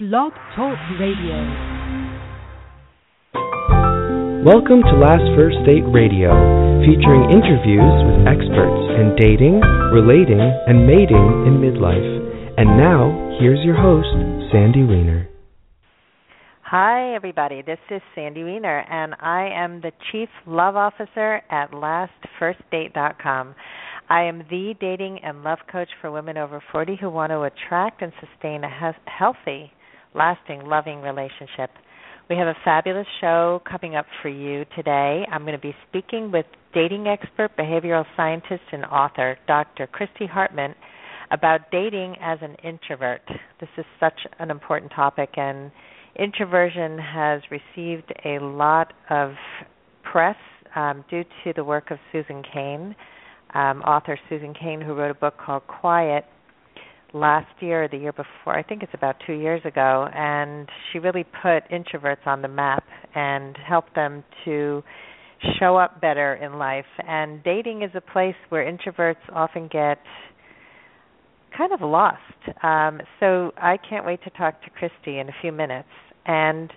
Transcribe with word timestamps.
Blog 0.00 0.32
Talk 0.56 0.78
Radio. 0.98 1.36
Welcome 4.42 4.80
to 4.80 4.96
Last 4.96 5.28
First 5.36 5.58
Date 5.66 5.84
Radio, 5.92 6.32
featuring 6.80 7.28
interviews 7.28 7.92
with 8.08 8.24
experts 8.24 8.96
in 8.96 9.14
dating, 9.20 9.60
relating, 9.92 10.40
and 10.40 10.86
mating 10.86 11.44
in 11.44 11.60
midlife. 11.60 12.56
And 12.56 12.78
now, 12.80 13.12
here's 13.42 13.62
your 13.62 13.76
host, 13.76 14.08
Sandy 14.50 14.84
Weiner. 14.84 15.28
Hi, 16.62 17.14
everybody. 17.14 17.60
This 17.60 17.80
is 17.90 18.00
Sandy 18.14 18.42
Weiner, 18.42 18.78
and 18.90 19.14
I 19.20 19.50
am 19.52 19.82
the 19.82 19.92
Chief 20.10 20.30
Love 20.46 20.76
Officer 20.76 21.42
at 21.50 21.72
LastFirstDate.com. 21.72 23.54
I 24.08 24.22
am 24.22 24.44
the 24.48 24.74
dating 24.80 25.20
and 25.22 25.44
love 25.44 25.58
coach 25.70 25.90
for 26.00 26.10
women 26.10 26.38
over 26.38 26.62
40 26.72 26.96
who 26.98 27.10
want 27.10 27.32
to 27.32 27.42
attract 27.42 28.00
and 28.00 28.14
sustain 28.18 28.64
a 28.64 28.70
he- 28.70 29.00
healthy, 29.04 29.72
lasting, 30.14 30.66
loving 30.66 31.00
relationship. 31.00 31.70
We 32.28 32.36
have 32.36 32.46
a 32.46 32.56
fabulous 32.64 33.06
show 33.20 33.60
coming 33.68 33.96
up 33.96 34.06
for 34.22 34.28
you 34.28 34.64
today. 34.76 35.24
I'm 35.30 35.42
going 35.42 35.52
to 35.52 35.58
be 35.58 35.74
speaking 35.88 36.30
with 36.30 36.46
dating 36.72 37.06
expert, 37.08 37.56
behavioral 37.58 38.04
scientist, 38.16 38.62
and 38.72 38.84
author 38.84 39.36
Dr. 39.46 39.86
Christie 39.88 40.26
Hartman 40.26 40.74
about 41.30 41.70
dating 41.70 42.16
as 42.20 42.38
an 42.42 42.54
introvert. 42.62 43.22
This 43.60 43.68
is 43.76 43.84
such 43.98 44.18
an 44.38 44.50
important 44.50 44.92
topic, 44.94 45.30
and 45.36 45.70
introversion 46.16 46.98
has 46.98 47.40
received 47.50 48.12
a 48.24 48.38
lot 48.40 48.92
of 49.10 49.32
press 50.02 50.36
um, 50.74 51.04
due 51.10 51.24
to 51.44 51.52
the 51.54 51.64
work 51.64 51.90
of 51.90 51.98
Susan 52.12 52.42
Cain, 52.52 52.94
um, 53.54 53.82
author 53.82 54.18
Susan 54.28 54.54
Cain, 54.54 54.80
who 54.80 54.94
wrote 54.94 55.10
a 55.10 55.14
book 55.14 55.34
called 55.44 55.66
Quiet 55.66 56.24
last 57.12 57.50
year 57.60 57.84
or 57.84 57.88
the 57.88 57.96
year 57.96 58.12
before, 58.12 58.56
I 58.56 58.62
think 58.62 58.82
it's 58.82 58.94
about 58.94 59.16
two 59.26 59.34
years 59.34 59.60
ago, 59.64 60.08
and 60.14 60.68
she 60.92 60.98
really 60.98 61.24
put 61.24 61.68
introverts 61.70 62.26
on 62.26 62.42
the 62.42 62.48
map 62.48 62.84
and 63.14 63.56
helped 63.56 63.94
them 63.94 64.24
to 64.44 64.82
show 65.58 65.76
up 65.76 66.00
better 66.00 66.34
in 66.34 66.58
life. 66.58 66.84
And 67.06 67.42
dating 67.42 67.82
is 67.82 67.90
a 67.94 68.00
place 68.00 68.34
where 68.50 68.64
introverts 68.64 69.16
often 69.32 69.68
get 69.68 69.98
kind 71.56 71.72
of 71.72 71.80
lost. 71.80 72.18
Um, 72.62 73.00
so 73.18 73.52
I 73.56 73.76
can't 73.88 74.06
wait 74.06 74.22
to 74.24 74.30
talk 74.30 74.62
to 74.62 74.70
Christie 74.70 75.18
in 75.18 75.28
a 75.28 75.34
few 75.40 75.52
minutes. 75.52 75.88
And 76.26 76.72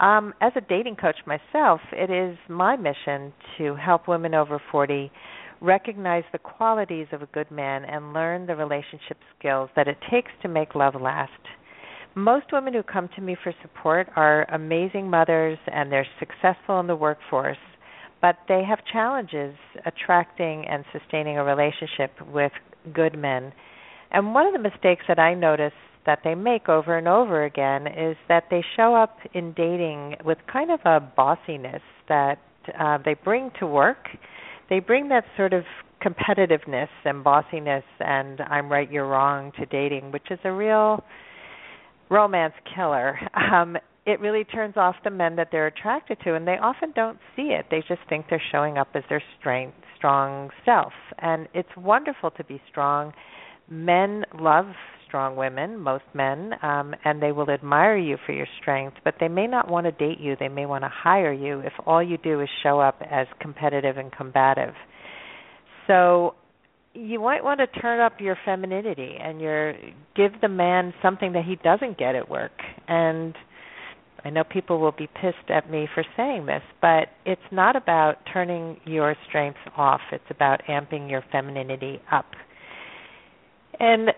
um, 0.00 0.34
as 0.40 0.52
a 0.56 0.60
dating 0.60 0.96
coach 0.96 1.16
myself, 1.26 1.80
it 1.92 2.10
is 2.10 2.36
my 2.48 2.76
mission 2.76 3.32
to 3.58 3.74
help 3.76 4.08
women 4.08 4.34
over 4.34 4.60
40 4.70 5.10
recognize 5.62 6.24
the 6.32 6.38
qualities 6.38 7.06
of 7.12 7.22
a 7.22 7.26
good 7.26 7.50
man 7.50 7.84
and 7.84 8.12
learn 8.12 8.46
the 8.46 8.56
relationship 8.56 9.16
skills 9.38 9.70
that 9.76 9.86
it 9.86 9.96
takes 10.10 10.30
to 10.42 10.48
make 10.48 10.74
love 10.74 10.94
last. 11.00 11.30
Most 12.14 12.46
women 12.52 12.74
who 12.74 12.82
come 12.82 13.08
to 13.14 13.22
me 13.22 13.36
for 13.42 13.54
support 13.62 14.08
are 14.16 14.44
amazing 14.52 15.08
mothers 15.08 15.58
and 15.72 15.90
they're 15.90 16.06
successful 16.18 16.80
in 16.80 16.86
the 16.86 16.96
workforce, 16.96 17.56
but 18.20 18.36
they 18.48 18.62
have 18.68 18.80
challenges 18.92 19.54
attracting 19.86 20.66
and 20.68 20.84
sustaining 20.92 21.38
a 21.38 21.44
relationship 21.44 22.10
with 22.32 22.52
good 22.92 23.16
men. 23.16 23.52
And 24.10 24.34
one 24.34 24.46
of 24.46 24.52
the 24.52 24.58
mistakes 24.58 25.04
that 25.08 25.18
I 25.18 25.32
notice 25.32 25.72
that 26.04 26.18
they 26.24 26.34
make 26.34 26.68
over 26.68 26.98
and 26.98 27.06
over 27.06 27.44
again 27.44 27.86
is 27.86 28.16
that 28.28 28.44
they 28.50 28.62
show 28.76 28.94
up 28.94 29.16
in 29.32 29.52
dating 29.52 30.16
with 30.24 30.38
kind 30.52 30.72
of 30.72 30.80
a 30.84 31.00
bossiness 31.00 31.80
that 32.08 32.38
uh, 32.78 32.98
they 33.04 33.14
bring 33.14 33.50
to 33.60 33.66
work 33.66 34.08
they 34.72 34.80
bring 34.80 35.10
that 35.10 35.24
sort 35.36 35.52
of 35.52 35.64
competitiveness 36.02 36.88
and 37.04 37.22
bossiness 37.22 37.82
and 38.00 38.40
I'm 38.40 38.72
right, 38.72 38.90
you're 38.90 39.06
wrong 39.06 39.52
to 39.58 39.66
dating, 39.66 40.12
which 40.12 40.30
is 40.30 40.38
a 40.44 40.50
real 40.50 41.04
romance 42.08 42.54
killer. 42.74 43.18
Um, 43.36 43.76
it 44.06 44.18
really 44.18 44.44
turns 44.44 44.78
off 44.78 44.94
the 45.04 45.10
men 45.10 45.36
that 45.36 45.48
they're 45.52 45.66
attracted 45.66 46.18
to, 46.24 46.34
and 46.34 46.48
they 46.48 46.56
often 46.60 46.90
don't 46.96 47.18
see 47.36 47.52
it. 47.52 47.66
They 47.70 47.84
just 47.86 48.00
think 48.08 48.26
they're 48.30 48.42
showing 48.50 48.78
up 48.78 48.88
as 48.94 49.02
their 49.10 49.22
strength, 49.38 49.76
strong 49.94 50.48
self, 50.64 50.92
and 51.18 51.48
it's 51.52 51.68
wonderful 51.76 52.30
to 52.30 52.44
be 52.44 52.60
strong. 52.70 53.12
Men 53.68 54.24
love 54.40 54.72
strong 55.12 55.36
women, 55.36 55.78
most 55.78 56.04
men, 56.14 56.54
um, 56.62 56.94
and 57.04 57.22
they 57.22 57.32
will 57.32 57.50
admire 57.50 57.98
you 57.98 58.16
for 58.24 58.32
your 58.32 58.46
strength, 58.58 58.96
but 59.04 59.14
they 59.20 59.28
may 59.28 59.46
not 59.46 59.70
want 59.70 59.84
to 59.84 59.92
date 59.92 60.18
you. 60.18 60.36
They 60.40 60.48
may 60.48 60.64
want 60.64 60.84
to 60.84 60.88
hire 60.88 61.34
you 61.34 61.60
if 61.60 61.74
all 61.84 62.02
you 62.02 62.16
do 62.16 62.40
is 62.40 62.48
show 62.62 62.80
up 62.80 62.96
as 63.10 63.26
competitive 63.38 63.98
and 63.98 64.10
combative. 64.10 64.72
So 65.86 66.34
you 66.94 67.20
might 67.20 67.44
want 67.44 67.60
to 67.60 67.66
turn 67.66 68.00
up 68.00 68.20
your 68.20 68.38
femininity 68.42 69.16
and 69.22 69.38
your 69.38 69.74
give 70.16 70.32
the 70.40 70.48
man 70.48 70.94
something 71.02 71.34
that 71.34 71.44
he 71.44 71.56
doesn't 71.56 71.98
get 71.98 72.14
at 72.14 72.30
work. 72.30 72.52
And 72.88 73.34
I 74.24 74.30
know 74.30 74.44
people 74.44 74.80
will 74.80 74.92
be 74.92 75.08
pissed 75.20 75.50
at 75.50 75.70
me 75.70 75.88
for 75.94 76.04
saying 76.16 76.46
this, 76.46 76.62
but 76.80 77.08
it's 77.26 77.42
not 77.50 77.76
about 77.76 78.16
turning 78.32 78.80
your 78.86 79.14
strengths 79.28 79.60
off. 79.76 80.00
It's 80.10 80.24
about 80.30 80.62
amping 80.70 81.10
your 81.10 81.22
femininity 81.30 82.00
up. 82.10 82.30
And 83.78 84.10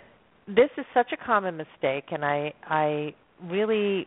this 0.46 0.70
is 0.76 0.84
such 0.92 1.12
a 1.12 1.16
common 1.16 1.56
mistake 1.56 2.04
and 2.10 2.24
I 2.24 2.52
I 2.64 3.14
really 3.42 4.06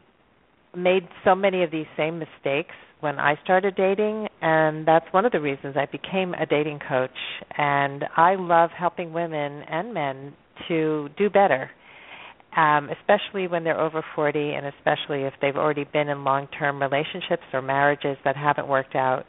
made 0.75 1.07
so 1.25 1.33
many 1.33 1.63
of 1.63 1.71
these 1.71 1.87
same 1.95 2.19
mistakes 2.19 2.75
when 2.99 3.19
I 3.19 3.35
started 3.43 3.75
dating 3.75 4.27
and 4.41 4.87
that's 4.87 5.05
one 5.11 5.25
of 5.25 5.31
the 5.31 5.41
reasons 5.41 5.75
I 5.77 5.85
became 5.85 6.33
a 6.33 6.45
dating 6.45 6.79
coach 6.87 7.09
and 7.57 8.05
I 8.15 8.35
love 8.35 8.69
helping 8.77 9.13
women 9.13 9.63
and 9.63 9.93
men 9.93 10.33
to 10.67 11.09
do 11.17 11.29
better. 11.29 11.71
Um, 12.55 12.89
especially 12.89 13.47
when 13.47 13.63
they're 13.63 13.79
over 13.79 14.03
40 14.15 14.39
and 14.39 14.65
especially 14.65 15.23
if 15.23 15.33
they've 15.41 15.55
already 15.55 15.83
been 15.83 16.07
in 16.09 16.23
long-term 16.23 16.81
relationships 16.81 17.43
or 17.53 17.61
marriages 17.61 18.17
that 18.25 18.35
haven't 18.35 18.67
worked 18.67 18.95
out. 18.95 19.25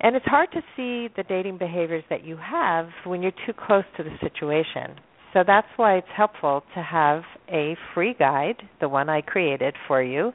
And 0.00 0.16
it's 0.16 0.26
hard 0.26 0.50
to 0.52 0.60
see 0.76 1.12
the 1.16 1.22
dating 1.28 1.58
behaviors 1.58 2.02
that 2.10 2.24
you 2.24 2.36
have 2.38 2.88
when 3.04 3.22
you're 3.22 3.32
too 3.46 3.52
close 3.52 3.84
to 3.98 4.02
the 4.02 4.10
situation. 4.20 4.96
So 5.32 5.44
that's 5.46 5.68
why 5.76 5.96
it's 5.96 6.08
helpful 6.16 6.64
to 6.74 6.82
have 6.82 7.22
a 7.48 7.76
free 7.94 8.16
guide, 8.18 8.56
the 8.80 8.88
one 8.88 9.08
I 9.08 9.20
created 9.20 9.76
for 9.86 10.02
you, 10.02 10.32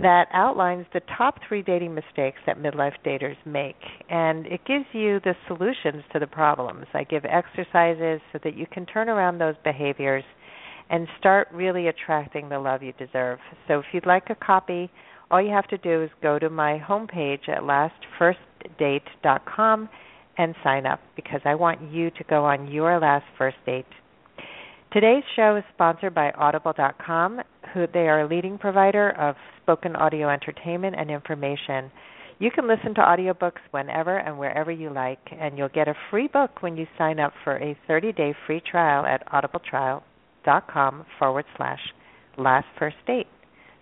that 0.00 0.28
outlines 0.32 0.86
the 0.94 1.02
top 1.16 1.38
three 1.46 1.60
dating 1.62 1.94
mistakes 1.94 2.38
that 2.46 2.58
midlife 2.58 2.94
daters 3.04 3.36
make. 3.44 3.76
And 4.08 4.46
it 4.46 4.64
gives 4.66 4.86
you 4.92 5.20
the 5.20 5.34
solutions 5.46 6.02
to 6.12 6.18
the 6.18 6.26
problems. 6.26 6.86
I 6.94 7.04
give 7.04 7.24
exercises 7.24 8.20
so 8.32 8.38
that 8.42 8.56
you 8.56 8.66
can 8.72 8.86
turn 8.86 9.10
around 9.10 9.38
those 9.38 9.54
behaviors 9.62 10.24
and 10.90 11.06
start 11.18 11.48
really 11.52 11.88
attracting 11.88 12.48
the 12.48 12.58
love 12.58 12.82
you 12.82 12.94
deserve. 12.98 13.38
So 13.68 13.80
if 13.80 13.84
you'd 13.92 14.06
like 14.06 14.30
a 14.30 14.34
copy, 14.34 14.90
all 15.30 15.40
you 15.40 15.50
have 15.50 15.68
to 15.68 15.78
do 15.78 16.02
is 16.02 16.10
go 16.22 16.38
to 16.38 16.50
my 16.50 16.78
homepage 16.78 17.48
at 17.48 17.62
lastfirstdate.com 17.62 19.88
and 20.36 20.54
sign 20.64 20.84
up 20.86 20.98
because 21.14 21.40
I 21.44 21.54
want 21.54 21.92
you 21.92 22.10
to 22.10 22.24
go 22.28 22.44
on 22.44 22.68
your 22.70 22.98
last 22.98 23.24
first 23.38 23.56
date 23.64 23.86
Today's 24.94 25.24
show 25.34 25.56
is 25.56 25.64
sponsored 25.74 26.14
by 26.14 26.30
Audible.com, 26.30 27.40
who 27.74 27.86
they 27.92 28.06
are 28.06 28.20
a 28.20 28.28
leading 28.28 28.58
provider 28.58 29.10
of 29.18 29.34
spoken 29.60 29.96
audio 29.96 30.28
entertainment 30.28 30.94
and 30.96 31.10
information. 31.10 31.90
You 32.38 32.52
can 32.52 32.68
listen 32.68 32.94
to 32.94 33.00
audiobooks 33.00 33.58
whenever 33.72 34.18
and 34.18 34.38
wherever 34.38 34.70
you 34.70 34.90
like, 34.90 35.18
and 35.36 35.58
you'll 35.58 35.68
get 35.68 35.88
a 35.88 35.96
free 36.12 36.28
book 36.28 36.62
when 36.62 36.76
you 36.76 36.86
sign 36.96 37.18
up 37.18 37.32
for 37.42 37.56
a 37.56 37.76
30-day 37.90 38.36
free 38.46 38.62
trial 38.70 39.04
at 39.04 39.26
audibletrial.com 39.32 41.06
forward 41.18 41.44
slash 41.56 41.80
last 42.38 42.66
first 42.78 42.96
date. 43.04 43.26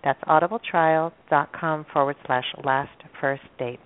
That's 0.03 0.23
audibletrial.com 0.23 1.85
forward 1.93 2.15
slash 2.25 2.45
last 2.63 3.03
first 3.21 3.43
date. 3.59 3.85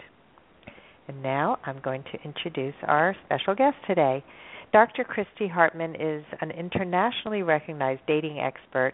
And 1.10 1.22
now 1.22 1.60
I'm 1.66 1.82
going 1.82 2.04
to 2.04 2.24
introduce 2.24 2.76
our 2.84 3.18
special 3.26 3.54
guest 3.54 3.76
today. 3.86 4.24
Dr. 4.74 5.06
Christie 5.06 5.48
Hartman 5.48 5.96
is 5.96 6.26
an 6.42 6.52
internationally 6.52 7.42
recognized 7.42 8.02
dating 8.06 8.40
expert, 8.40 8.94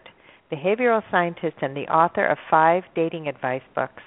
behavioral 0.50 1.02
scientist, 1.10 1.56
and 1.62 1.76
the 1.76 1.88
author 1.92 2.26
of 2.26 2.38
five 2.48 2.84
dating 2.94 3.26
advice 3.26 3.62
books. 3.74 4.02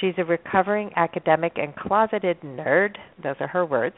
She's 0.00 0.14
a 0.18 0.24
recovering 0.24 0.90
academic 0.96 1.54
and 1.56 1.74
closeted 1.74 2.40
nerd, 2.42 2.96
those 3.22 3.36
are 3.40 3.48
her 3.48 3.66
words. 3.66 3.96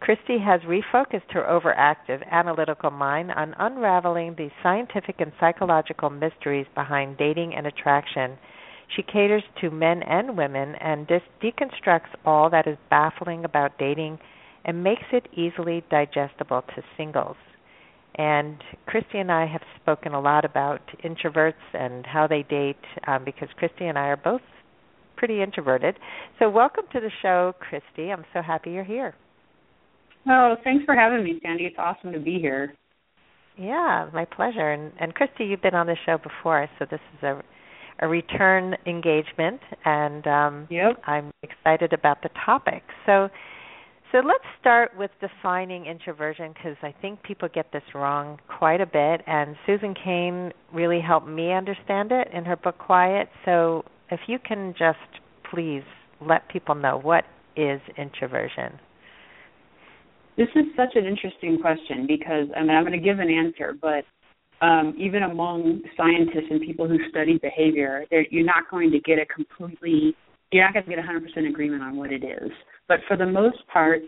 Christie 0.00 0.38
has 0.38 0.60
refocused 0.62 1.30
her 1.30 1.42
overactive 1.42 2.22
analytical 2.30 2.90
mind 2.90 3.32
on 3.32 3.54
unraveling 3.58 4.34
the 4.36 4.50
scientific 4.62 5.16
and 5.20 5.32
psychological 5.40 6.10
mysteries 6.10 6.66
behind 6.74 7.18
dating 7.18 7.54
and 7.54 7.66
attraction. 7.66 8.38
She 8.94 9.02
caters 9.02 9.44
to 9.60 9.70
men 9.70 10.02
and 10.02 10.36
women 10.36 10.76
and 10.76 11.08
deconstructs 11.42 12.14
all 12.24 12.48
that 12.50 12.66
is 12.66 12.78
baffling 12.90 13.44
about 13.44 13.78
dating 13.78 14.18
and 14.64 14.82
makes 14.82 15.04
it 15.12 15.28
easily 15.34 15.84
digestible 15.90 16.62
to 16.74 16.82
singles. 16.96 17.36
And 18.16 18.62
Christie 18.86 19.18
and 19.18 19.32
I 19.32 19.46
have 19.46 19.62
spoken 19.80 20.14
a 20.14 20.20
lot 20.20 20.44
about 20.44 20.80
introverts 21.04 21.52
and 21.72 22.06
how 22.06 22.26
they 22.26 22.42
date 22.42 22.76
um, 23.06 23.24
because 23.24 23.48
Christie 23.56 23.86
and 23.86 23.98
I 23.98 24.06
are 24.06 24.16
both 24.16 24.40
pretty 25.16 25.42
introverted. 25.42 25.98
So, 26.38 26.48
welcome 26.48 26.84
to 26.92 27.00
the 27.00 27.10
show, 27.22 27.54
Christie. 27.58 28.10
I'm 28.10 28.24
so 28.32 28.40
happy 28.40 28.70
you're 28.70 28.84
here. 28.84 29.14
Oh, 30.28 30.54
thanks 30.62 30.84
for 30.84 30.94
having 30.94 31.24
me, 31.24 31.40
Sandy. 31.42 31.64
It's 31.64 31.76
awesome 31.78 32.12
to 32.12 32.20
be 32.20 32.38
here. 32.38 32.74
Yeah, 33.58 34.08
my 34.12 34.24
pleasure. 34.24 34.72
And 34.72 34.92
and 35.00 35.14
Christie, 35.14 35.44
you've 35.44 35.62
been 35.62 35.74
on 35.74 35.86
the 35.86 35.96
show 36.06 36.18
before, 36.18 36.68
so 36.78 36.86
this 36.88 37.00
is 37.16 37.22
a 37.22 37.42
a 38.00 38.08
return 38.08 38.74
engagement, 38.86 39.60
and 39.84 40.26
um, 40.26 40.68
yep. 40.70 41.00
I'm 41.06 41.30
excited 41.42 41.92
about 41.92 42.22
the 42.22 42.30
topic. 42.44 42.82
So, 43.06 43.28
so 44.12 44.18
let's 44.18 44.44
start 44.60 44.92
with 44.96 45.10
defining 45.20 45.86
introversion 45.86 46.52
because 46.54 46.76
I 46.82 46.94
think 47.02 47.22
people 47.22 47.48
get 47.52 47.72
this 47.72 47.82
wrong 47.94 48.38
quite 48.58 48.80
a 48.80 48.86
bit, 48.86 49.22
and 49.26 49.56
Susan 49.66 49.94
Cain 49.94 50.52
really 50.72 51.00
helped 51.00 51.26
me 51.26 51.52
understand 51.52 52.12
it 52.12 52.28
in 52.32 52.44
her 52.44 52.56
book 52.56 52.78
Quiet. 52.78 53.28
So, 53.44 53.84
if 54.10 54.20
you 54.26 54.38
can 54.38 54.74
just 54.78 54.98
please 55.50 55.82
let 56.20 56.48
people 56.48 56.74
know 56.74 57.00
what 57.02 57.24
is 57.56 57.80
introversion. 57.96 58.78
This 60.36 60.48
is 60.56 60.64
such 60.76 60.96
an 60.96 61.06
interesting 61.06 61.58
question 61.60 62.06
because 62.06 62.48
I 62.56 62.60
mean 62.60 62.70
I'm 62.70 62.84
going 62.84 62.98
to 62.98 63.04
give 63.04 63.18
an 63.18 63.30
answer, 63.30 63.74
but 63.80 64.04
um, 64.64 64.94
even 64.98 65.22
among 65.22 65.80
scientists 65.96 66.48
and 66.50 66.60
people 66.60 66.88
who 66.88 66.98
study 67.10 67.38
behavior, 67.38 68.04
you're 68.30 68.44
not 68.44 68.64
going 68.70 68.90
to 68.92 69.00
get 69.00 69.18
a 69.18 69.26
completely, 69.26 70.14
you're 70.54 70.64
not 70.64 70.72
going 70.72 70.84
to 70.84 70.90
get 70.90 71.04
100% 71.04 71.48
agreement 71.48 71.82
on 71.82 71.96
what 71.96 72.12
it 72.12 72.22
is. 72.22 72.50
But 72.86 72.98
for 73.08 73.16
the 73.16 73.26
most 73.26 73.58
part, 73.72 74.02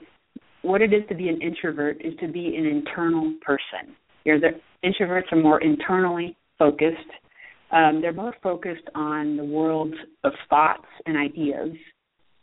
what 0.63 0.81
it 0.81 0.93
is 0.93 1.03
to 1.09 1.15
be 1.17 1.29
an 1.29 1.41
introvert 1.43 2.01
is 2.05 2.15
to 2.21 2.29
be 2.29 2.55
an 2.57 2.65
internal 2.65 3.35
person. 3.45 3.97
You're 4.25 4.39
the 4.39 4.51
introverts 4.85 5.33
are 5.33 5.43
more 5.43 5.61
internally 5.61 6.37
focused. 6.57 6.97
Um, 7.73 8.01
they're 8.01 8.13
more 8.13 8.33
focused 8.45 8.89
on 8.95 9.37
the 9.37 9.45
world 9.45 9.93
of 10.23 10.33
thoughts 10.49 10.87
and 11.07 11.17
ideas 11.17 11.77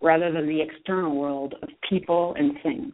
rather 0.02 0.34
than 0.34 0.48
the 0.48 0.62
external 0.62 1.16
world 1.16 1.56
of 1.62 1.70
people 1.90 2.36
and 2.38 2.58
things. 2.62 2.94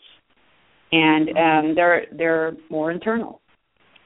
And 0.92 1.30
um, 1.30 1.76
they're 1.76 2.06
they're 2.16 2.54
more 2.70 2.92
internal. 2.92 3.42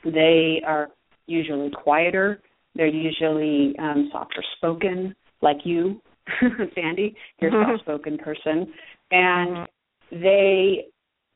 They 0.05 0.61
are 0.65 0.87
usually 1.27 1.69
quieter. 1.69 2.41
They're 2.75 2.87
usually 2.87 3.75
um, 3.77 4.09
softer 4.13 4.43
spoken, 4.57 5.13
like 5.41 5.57
you, 5.65 6.01
Sandy. 6.75 7.15
You're 7.39 7.51
a 7.51 7.53
mm-hmm. 7.53 7.71
soft 7.71 7.83
spoken 7.83 8.17
person, 8.17 8.73
and 9.11 9.49
mm-hmm. 9.49 10.21
they 10.21 10.85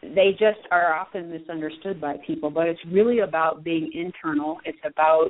they 0.01 0.31
just 0.31 0.59
are 0.71 0.93
often 0.93 1.31
misunderstood 1.31 1.99
by 1.99 2.17
people. 2.25 2.49
But 2.49 2.67
it's 2.67 2.79
really 2.91 3.19
about 3.19 3.63
being 3.63 3.91
internal. 3.93 4.57
It's 4.65 4.77
about 4.85 5.29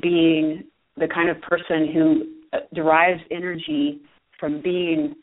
being 0.00 0.64
the 0.96 1.08
kind 1.12 1.28
of 1.28 1.40
person 1.42 1.92
who 1.92 2.24
uh, 2.52 2.60
derives 2.74 3.20
energy 3.30 4.00
from 4.38 4.62
being 4.62 5.14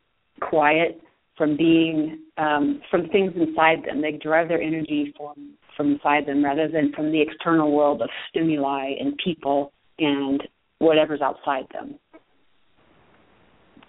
quiet, 0.42 1.02
from 1.38 1.58
being 1.58 2.20
um, 2.38 2.82
from 2.92 3.10
things 3.10 3.34
inside 3.36 3.84
them. 3.86 4.02
They 4.02 4.14
derive 4.14 4.48
their 4.48 4.62
energy 4.62 5.14
from 5.18 5.56
from 5.76 5.94
inside 5.94 6.26
them 6.26 6.44
rather 6.44 6.68
than 6.68 6.94
from 6.94 7.12
the 7.12 7.22
external 7.22 7.72
world 7.72 8.02
of 8.02 8.10
stimuli 8.30 8.92
and 9.00 9.18
people 9.24 9.74
and 10.00 10.42
whatever's 10.80 11.22
outside 11.22 11.66
them. 11.74 11.96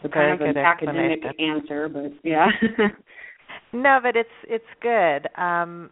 So 0.02 0.08
kind 0.08 0.40
of 0.40 0.46
an 0.46 0.56
academic 0.56 1.20
answer, 1.38 1.88
but 1.88 2.12
yeah. 2.22 2.46
no, 3.72 3.98
but 4.02 4.16
it's 4.16 4.28
it's 4.44 4.64
good 4.82 5.28
um, 5.40 5.90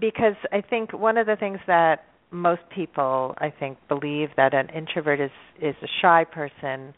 because 0.00 0.34
I 0.52 0.60
think 0.60 0.92
one 0.92 1.16
of 1.16 1.26
the 1.26 1.36
things 1.36 1.58
that 1.66 2.04
most 2.30 2.62
people 2.74 3.34
I 3.38 3.52
think 3.58 3.78
believe 3.88 4.28
that 4.36 4.54
an 4.54 4.68
introvert 4.70 5.20
is 5.20 5.30
is 5.60 5.74
a 5.82 5.88
shy 6.00 6.24
person. 6.24 6.94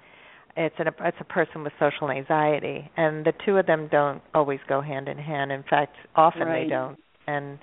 It's 0.56 0.74
an 0.78 0.88
it's 1.00 1.16
a 1.20 1.24
person 1.24 1.62
with 1.62 1.72
social 1.78 2.10
anxiety, 2.10 2.90
and 2.96 3.24
the 3.24 3.32
two 3.44 3.56
of 3.56 3.66
them 3.66 3.88
don't 3.90 4.22
always 4.34 4.60
go 4.68 4.80
hand 4.80 5.08
in 5.08 5.18
hand. 5.18 5.52
In 5.52 5.64
fact, 5.68 5.96
often 6.16 6.42
right. 6.42 6.64
they 6.64 6.68
don't. 6.68 6.98
And 7.26 7.58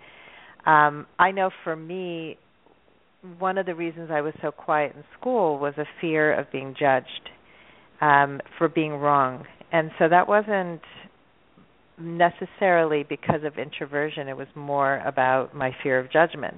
um, 0.65 1.07
I 1.19 1.31
know 1.31 1.50
for 1.63 1.75
me, 1.75 2.38
one 3.39 3.57
of 3.57 3.65
the 3.65 3.75
reasons 3.75 4.09
I 4.12 4.21
was 4.21 4.33
so 4.41 4.51
quiet 4.51 4.94
in 4.95 5.03
school 5.19 5.59
was 5.59 5.73
a 5.77 5.85
fear 6.00 6.33
of 6.38 6.51
being 6.51 6.75
judged 6.77 7.29
um, 8.01 8.42
for 8.57 8.68
being 8.68 8.94
wrong, 8.94 9.45
and 9.71 9.92
so 10.00 10.09
that 10.09 10.27
wasn't 10.27 10.81
necessarily 12.00 13.03
because 13.07 13.44
of 13.45 13.57
introversion. 13.57 14.27
It 14.27 14.38
was 14.38 14.48
more 14.56 15.00
about 15.06 15.56
my 15.56 15.71
fear 15.83 16.00
of 16.00 16.12
judgment. 16.12 16.57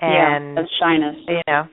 And 0.00 0.56
yeah, 0.56 0.62
that's 0.62 0.72
shyness. 0.80 1.16
You 1.28 1.40
know, 1.46 1.64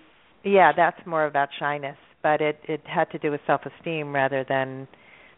yeah, 0.44 0.71
that's 0.75 1.00
more 1.06 1.25
about 1.25 1.50
shyness, 1.59 1.97
but 2.24 2.41
it 2.41 2.59
it 2.68 2.81
had 2.86 3.09
to 3.12 3.19
do 3.19 3.31
with 3.31 3.41
self-esteem 3.47 4.13
rather 4.13 4.45
than 4.47 4.88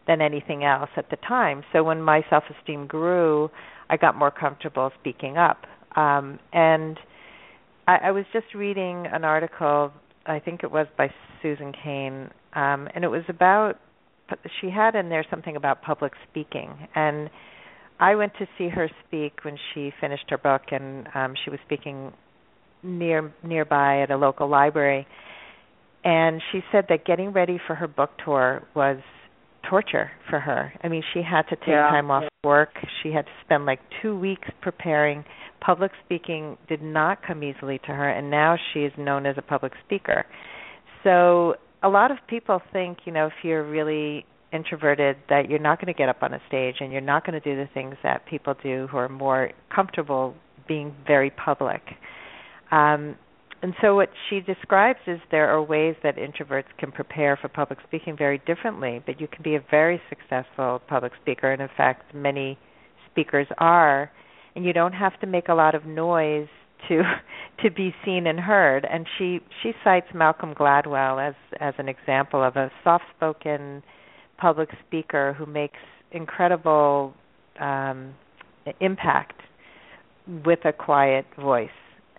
than 0.06 0.20
anything 0.20 0.64
else 0.64 0.90
at 0.96 1.10
the 1.10 1.16
time. 1.28 1.62
So 1.72 1.84
when 1.84 2.02
my 2.02 2.22
self-esteem 2.28 2.88
grew, 2.88 3.50
I 3.88 3.96
got 3.96 4.16
more 4.16 4.32
comfortable 4.32 4.90
speaking 5.00 5.36
up 5.36 5.58
um, 5.96 6.38
and 6.52 6.98
I, 7.86 7.96
I 8.04 8.10
was 8.10 8.24
just 8.32 8.46
reading 8.54 9.06
an 9.12 9.24
article, 9.24 9.92
I 10.26 10.38
think 10.38 10.62
it 10.62 10.70
was 10.70 10.86
by 10.96 11.08
Susan 11.42 11.72
Cain, 11.84 12.30
um, 12.54 12.88
and 12.94 13.04
it 13.04 13.08
was 13.08 13.24
about 13.28 13.78
she 14.60 14.70
had 14.70 14.94
in 14.94 15.08
there 15.08 15.24
something 15.28 15.56
about 15.56 15.82
public 15.82 16.12
speaking 16.30 16.70
and 16.94 17.28
I 18.00 18.14
went 18.14 18.32
to 18.38 18.46
see 18.56 18.68
her 18.68 18.90
speak 19.06 19.44
when 19.44 19.56
she 19.72 19.92
finished 20.00 20.24
her 20.30 20.38
book 20.38 20.62
and 20.70 21.06
um 21.14 21.34
she 21.44 21.50
was 21.50 21.58
speaking 21.66 22.12
near 22.82 23.32
nearby 23.42 24.00
at 24.00 24.10
a 24.10 24.16
local 24.16 24.48
library 24.48 25.06
and 26.04 26.40
she 26.50 26.60
said 26.72 26.86
that 26.88 27.04
getting 27.04 27.32
ready 27.32 27.60
for 27.66 27.74
her 27.74 27.86
book 27.86 28.10
tour 28.24 28.62
was 28.74 28.98
torture 29.68 30.10
for 30.28 30.40
her. 30.40 30.72
I 30.82 30.88
mean, 30.88 31.02
she 31.14 31.22
had 31.22 31.42
to 31.42 31.56
take 31.56 31.68
yeah. 31.68 31.88
time 31.90 32.10
off 32.10 32.24
work. 32.44 32.70
She 33.02 33.12
had 33.12 33.24
to 33.26 33.32
spend 33.44 33.66
like 33.66 33.80
2 34.02 34.18
weeks 34.18 34.48
preparing 34.60 35.24
public 35.64 35.92
speaking 36.04 36.56
did 36.68 36.82
not 36.82 37.24
come 37.24 37.44
easily 37.44 37.78
to 37.78 37.92
her, 37.92 38.08
and 38.10 38.30
now 38.30 38.56
she 38.72 38.80
is 38.80 38.92
known 38.98 39.26
as 39.26 39.36
a 39.38 39.42
public 39.42 39.72
speaker. 39.84 40.26
So 41.04 41.54
a 41.82 41.88
lot 41.88 42.10
of 42.10 42.18
people 42.28 42.60
think, 42.72 42.98
you 43.04 43.12
know, 43.12 43.26
if 43.26 43.32
you're 43.42 43.68
really 43.68 44.24
introverted, 44.52 45.16
that 45.28 45.48
you're 45.48 45.58
not 45.58 45.80
going 45.80 45.92
to 45.92 45.96
get 45.96 46.08
up 46.08 46.22
on 46.22 46.34
a 46.34 46.40
stage 46.48 46.76
and 46.80 46.92
you're 46.92 47.00
not 47.00 47.24
going 47.26 47.40
to 47.40 47.40
do 47.40 47.56
the 47.56 47.68
things 47.72 47.96
that 48.02 48.26
people 48.26 48.54
do 48.62 48.86
who 48.90 48.96
are 48.98 49.08
more 49.08 49.50
comfortable 49.74 50.34
being 50.68 50.94
very 51.06 51.30
public. 51.30 51.82
Um, 52.70 53.16
and 53.62 53.74
so 53.80 53.94
what 53.94 54.10
she 54.28 54.40
describes 54.40 54.98
is 55.06 55.20
there 55.30 55.48
are 55.48 55.62
ways 55.62 55.94
that 56.02 56.16
introverts 56.16 56.64
can 56.78 56.90
prepare 56.90 57.36
for 57.40 57.48
public 57.48 57.78
speaking 57.86 58.16
very 58.16 58.42
differently, 58.46 59.00
but 59.06 59.20
you 59.20 59.28
can 59.28 59.42
be 59.42 59.54
a 59.54 59.64
very 59.70 60.00
successful 60.08 60.82
public 60.88 61.12
speaker, 61.20 61.52
and 61.52 61.62
in 61.62 61.68
fact, 61.76 62.14
many 62.14 62.58
speakers 63.10 63.46
are 63.58 64.10
and 64.54 64.64
you 64.64 64.72
don't 64.72 64.92
have 64.92 65.18
to 65.20 65.26
make 65.26 65.48
a 65.48 65.54
lot 65.54 65.74
of 65.74 65.86
noise 65.86 66.48
to 66.88 67.02
to 67.62 67.70
be 67.70 67.94
seen 68.04 68.26
and 68.26 68.40
heard 68.40 68.86
and 68.90 69.06
she 69.18 69.40
she 69.62 69.72
cites 69.84 70.06
Malcolm 70.14 70.54
Gladwell 70.54 71.26
as 71.26 71.34
as 71.60 71.74
an 71.78 71.88
example 71.88 72.42
of 72.42 72.56
a 72.56 72.70
soft-spoken 72.82 73.82
public 74.38 74.70
speaker 74.86 75.34
who 75.38 75.46
makes 75.46 75.78
incredible 76.10 77.14
um 77.60 78.14
impact 78.80 79.40
with 80.44 80.60
a 80.64 80.72
quiet 80.72 81.26
voice 81.40 81.68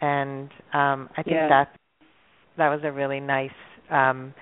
and 0.02 0.50
um 0.74 1.10
I 1.18 1.24
think 1.24 1.36
yeah. 1.36 1.50
that 1.50 1.76
that 2.58 2.70
was 2.70 2.82
a 2.84 2.92
really 2.92 3.20
nice 3.20 3.52
um 3.90 4.34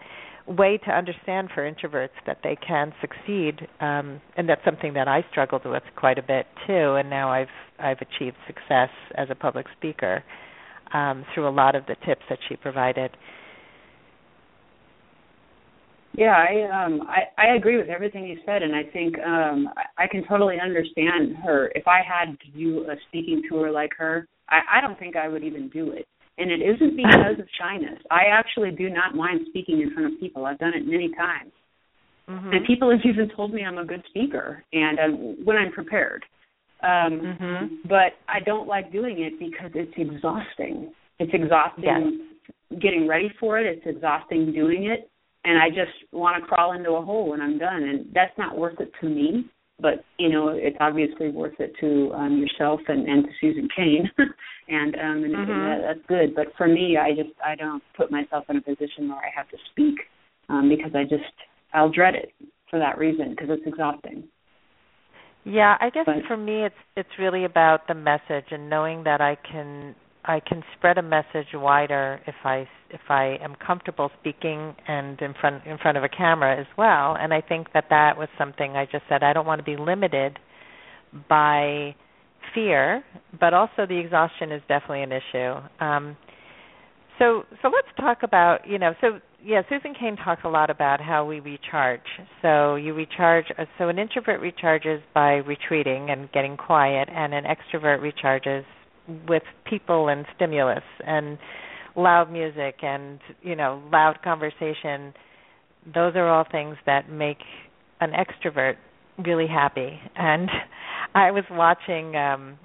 way 0.48 0.78
to 0.86 0.92
understand 0.92 1.50
for 1.54 1.70
introverts 1.70 2.10
that 2.26 2.40
they 2.44 2.58
can 2.68 2.94
succeed 3.00 3.68
um 3.80 4.20
and 4.36 4.50
that's 4.50 4.64
something 4.66 4.94
that 4.94 5.08
I 5.08 5.24
struggled 5.32 5.66
with 5.66 5.84
quite 5.96 6.18
a 6.18 6.24
bit 6.24 6.48
too 6.68 6.96
and 6.96 7.10
now 7.10 7.32
I've 7.32 7.48
I've 7.80 8.00
achieved 8.02 8.38
success 8.48 8.90
as 9.16 9.28
a 9.30 9.36
public 9.36 9.68
speaker 9.78 10.24
um 10.94 11.26
through 11.34 11.48
a 11.48 11.52
lot 11.54 11.76
of 11.76 11.86
the 11.86 11.96
tips 12.06 12.24
that 12.30 12.40
she 12.50 12.56
provided. 12.56 13.12
Yeah 16.14 16.36
I 16.36 16.86
um 16.86 17.02
I 17.08 17.22
I 17.42 17.56
agree 17.56 17.78
with 17.78 17.90
everything 17.90 18.26
you 18.26 18.38
said 18.46 18.64
and 18.64 18.76
I 18.76 18.84
think 18.92 19.20
um 19.20 19.70
I, 19.78 20.04
I 20.04 20.08
can 20.08 20.26
totally 20.28 20.58
understand 20.62 21.36
her. 21.46 21.72
If 21.76 21.88
I 21.88 22.02
had 22.02 22.38
to 22.40 22.58
do 22.58 22.90
a 22.90 22.96
speaking 23.08 23.44
tour 23.50 23.72
like 23.72 23.92
her 23.98 24.28
I 24.50 24.60
I 24.78 24.82
don't 24.82 24.98
think 24.98 25.16
I 25.16 25.28
would 25.28 25.44
even 25.44 25.70
do 25.70 25.92
it 25.92 26.08
and 26.42 26.52
it 26.52 26.62
isn't 26.62 26.96
because 26.96 27.40
of 27.40 27.48
shyness. 27.60 28.00
I 28.10 28.24
actually 28.32 28.72
do 28.72 28.90
not 28.90 29.16
mind 29.16 29.42
speaking 29.50 29.82
in 29.82 29.94
front 29.94 30.14
of 30.14 30.20
people. 30.20 30.46
I've 30.46 30.60
done 30.60 30.74
it 30.76 30.86
many 30.86 31.10
times. 31.10 31.52
Mm-hmm. 32.28 32.50
And 32.52 32.66
people 32.66 32.90
have 32.90 33.00
even 33.06 33.30
told 33.36 33.54
me 33.54 33.64
I'm 33.64 33.78
a 33.78 33.86
good 33.86 34.04
speaker 34.10 34.64
and 34.74 35.00
um, 35.00 35.46
when 35.46 35.58
I'm 35.58 35.72
prepared. 35.72 36.24
Um 36.84 37.22
mm-hmm. 37.22 37.76
but 37.88 38.14
I 38.28 38.40
don't 38.44 38.68
like 38.68 38.92
doing 38.92 39.22
it 39.22 39.38
because 39.38 39.72
it's 39.76 39.94
exhausting. 39.96 40.92
It's 41.20 41.32
exhausting 41.32 42.26
yes. 42.50 42.82
getting 42.82 43.08
ready 43.08 43.32
for 43.40 43.60
it, 43.60 43.68
it's 43.68 43.86
exhausting 43.86 44.52
doing 44.52 44.86
it, 44.86 45.08
and 45.46 45.62
I 45.62 45.70
just 45.70 45.94
want 46.12 46.42
to 46.42 46.48
crawl 46.48 46.74
into 46.74 46.92
a 46.94 47.06
hole 47.06 47.30
when 47.30 47.42
I'm 47.42 47.60
done 47.60 47.84
and 47.84 48.08
that's 48.14 48.36
not 48.38 48.58
worth 48.58 48.80
it 48.80 48.92
to 49.02 49.10
me 49.10 49.46
but 49.82 50.06
you 50.18 50.30
know 50.30 50.50
it's 50.50 50.78
obviously 50.80 51.30
worth 51.30 51.60
it 51.60 51.74
to 51.80 52.12
um 52.14 52.38
yourself 52.38 52.80
and 52.88 53.08
and 53.08 53.26
to 53.26 53.32
Susan 53.40 53.68
Cain. 53.76 54.10
And 54.68 54.96
um 54.96 55.24
and, 55.26 55.36
mm-hmm. 55.36 55.52
and 55.52 55.62
that, 55.66 55.80
that's 55.86 56.08
good. 56.08 56.34
But 56.34 56.56
for 56.56 56.66
me 56.68 56.96
I 56.96 57.12
just 57.12 57.36
I 57.44 57.56
don't 57.56 57.84
put 57.98 58.10
myself 58.10 58.46
in 58.48 58.58
a 58.58 58.62
position 58.62 59.10
where 59.10 59.18
I 59.18 59.30
have 59.36 59.50
to 59.50 59.58
speak 59.72 59.96
um 60.48 60.70
because 60.70 60.92
I 60.96 61.04
just 61.04 61.34
I'll 61.74 61.92
dread 61.92 62.16
it 62.16 62.32
for 62.70 62.80
that 62.80 62.98
reason 62.98 63.32
because 63.32 63.48
it's 63.50 63.66
exhausting. 63.66 64.24
Yeah 65.44 65.76
I 65.82 65.90
guess 65.90 66.06
but, 66.06 66.24
for 66.28 66.38
me 66.38 66.64
it's 66.66 66.76
it's 66.96 67.10
really 67.20 67.44
about 67.44 67.88
the 67.88 67.96
message 67.96 68.52
and 68.52 68.70
knowing 68.70 69.04
that 69.04 69.20
I 69.20 69.36
can 69.36 69.96
I 70.24 70.40
can 70.40 70.64
spread 70.78 70.98
a 70.98 71.02
message 71.02 71.48
wider 71.54 72.20
if 72.28 72.36
I 72.44 72.68
if 72.90 73.02
I 73.10 73.38
am 73.42 73.56
comfortable 73.56 74.12
speaking 74.20 74.76
and 74.88 75.20
in 75.22 75.34
front 75.40 75.66
in 75.66 75.78
front 75.80 75.98
of 75.98 76.04
a 76.04 76.10
camera 76.10 76.60
as 76.60 76.68
well. 76.78 77.18
And 77.20 77.34
I 77.34 77.42
think 77.42 77.68
that 77.74 77.86
that 77.90 78.18
was 78.18 78.28
something 78.38 78.76
I 78.76 78.86
just 78.86 79.04
said 79.10 79.24
I 79.24 79.34
don't 79.34 79.48
want 79.48 79.60
to 79.60 79.66
be 79.66 79.78
limited 79.78 80.38
by 81.28 81.96
fear, 82.54 83.04
but 83.40 83.54
also 83.54 83.86
the 83.88 83.98
exhaustion 83.98 84.52
is 84.52 84.62
definitely 84.68 85.04
an 85.04 85.12
issue. 85.12 85.84
Um, 85.84 86.18
so 87.18 87.44
so 87.62 87.70
let's 87.70 87.88
talk 88.00 88.20
about 88.24 88.68
you 88.68 88.78
know 88.78 88.94
so 89.02 89.20
yeah 89.44 89.64
Susan 89.70 89.96
Cain 90.00 90.18
talks 90.18 90.42
a 90.46 90.50
lot 90.50 90.70
about 90.70 91.02
how 91.02 91.26
we 91.26 91.40
recharge. 91.40 92.02
So 92.44 92.76
you 92.76 92.94
recharge. 92.94 93.46
Uh, 93.58 93.66
so 93.80 93.90
an 93.90 93.98
introvert 93.98 94.40
recharges 94.40 95.02
by 95.16 95.38
retreating 95.38 96.12
and 96.12 96.32
getting 96.32 96.58
quiet, 96.58 97.10
and 97.12 97.34
an 97.34 97.46
extrovert 97.46 98.02
recharges 98.02 98.66
with 99.28 99.44
people 99.66 100.08
and 100.10 100.26
stimulus 100.36 100.84
and 101.06 101.38
loud 101.96 102.32
music 102.32 102.76
and 102.84 103.20
you 103.42 103.56
know 103.56 103.82
loud 103.92 104.22
conversation 104.24 105.14
those 105.94 106.16
are 106.16 106.30
all 106.30 106.46
things 106.50 106.78
that 106.86 107.10
make 107.10 107.40
an 108.02 108.12
extrovert 108.12 108.76
really 109.26 109.48
happy. 109.48 110.00
And 110.16 110.50
i 111.16 111.32
was 111.32 111.44
watching 111.52 112.16
um 112.16 112.58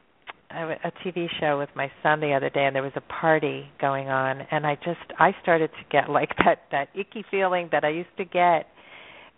a 0.49 0.93
TV 1.05 1.27
show 1.41 1.59
with 1.59 1.69
my 1.75 1.91
son 2.03 2.21
the 2.21 2.33
other 2.33 2.49
day 2.49 2.65
and 2.65 2.77
there 2.77 2.83
was 2.83 2.93
a 2.95 3.01
party 3.01 3.67
going 3.81 4.09
on 4.09 4.43
and 4.53 4.65
I 4.65 4.77
just 4.77 5.13
I 5.19 5.33
started 5.43 5.71
to 5.71 5.85
get 5.91 6.09
like 6.09 6.31
that 6.45 6.63
that 6.71 6.89
icky 6.95 7.25
feeling 7.31 7.69
that 7.73 7.85
I 7.85 7.89
used 7.91 8.17
to 8.19 8.25
get 8.25 8.69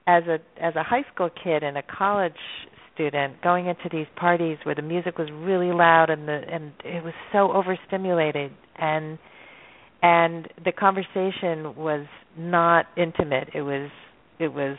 as 0.06 0.24
a 0.24 0.38
as 0.62 0.76
a 0.76 0.82
high 0.82 1.04
school 1.12 1.30
kid 1.30 1.62
and 1.62 1.78
a 1.78 1.82
college 1.82 2.32
student 2.98 3.40
going 3.42 3.66
into 3.66 3.88
these 3.90 4.06
parties 4.16 4.58
where 4.64 4.74
the 4.74 4.82
music 4.82 5.18
was 5.18 5.28
really 5.32 5.72
loud 5.72 6.10
and 6.10 6.26
the 6.26 6.40
and 6.50 6.72
it 6.84 7.04
was 7.04 7.14
so 7.32 7.52
overstimulated. 7.52 8.52
And 8.76 9.18
and 10.02 10.48
the 10.64 10.72
conversation 10.72 11.76
was 11.76 12.06
not 12.36 12.86
intimate. 12.96 13.50
It 13.54 13.62
was 13.62 13.90
it 14.38 14.52
was 14.52 14.76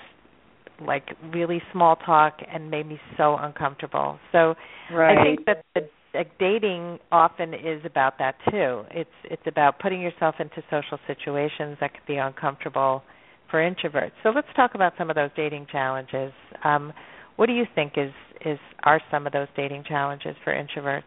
like 0.85 1.09
really 1.33 1.61
small 1.71 1.95
talk 1.95 2.39
and 2.53 2.69
made 2.69 2.87
me 2.87 2.99
so 3.17 3.35
uncomfortable. 3.37 4.17
So 4.31 4.55
right. 4.93 5.17
i 5.17 5.23
think 5.23 5.45
that 5.45 5.63
the 5.75 5.89
like 6.13 6.37
dating 6.39 6.97
often 7.11 7.53
is 7.53 7.81
about 7.85 8.17
that 8.19 8.35
too. 8.49 8.83
It's 8.91 9.09
it's 9.25 9.43
about 9.45 9.79
putting 9.79 10.01
yourself 10.01 10.35
into 10.39 10.63
social 10.69 10.97
situations 11.07 11.77
that 11.81 11.93
could 11.93 12.05
be 12.07 12.15
uncomfortable 12.15 13.03
for 13.49 13.59
introverts. 13.59 14.11
So 14.23 14.29
let's 14.29 14.47
talk 14.55 14.75
about 14.75 14.93
some 14.97 15.09
of 15.09 15.15
those 15.15 15.29
dating 15.35 15.67
challenges. 15.71 16.31
Um, 16.63 16.93
what 17.39 17.45
do 17.45 17.53
you 17.53 17.63
think 17.73 17.93
is 17.95 18.11
is 18.45 18.59
are 18.83 18.99
some 19.09 19.25
of 19.25 19.31
those 19.31 19.47
dating 19.55 19.85
challenges 19.87 20.35
for 20.43 20.53
introverts? 20.53 21.03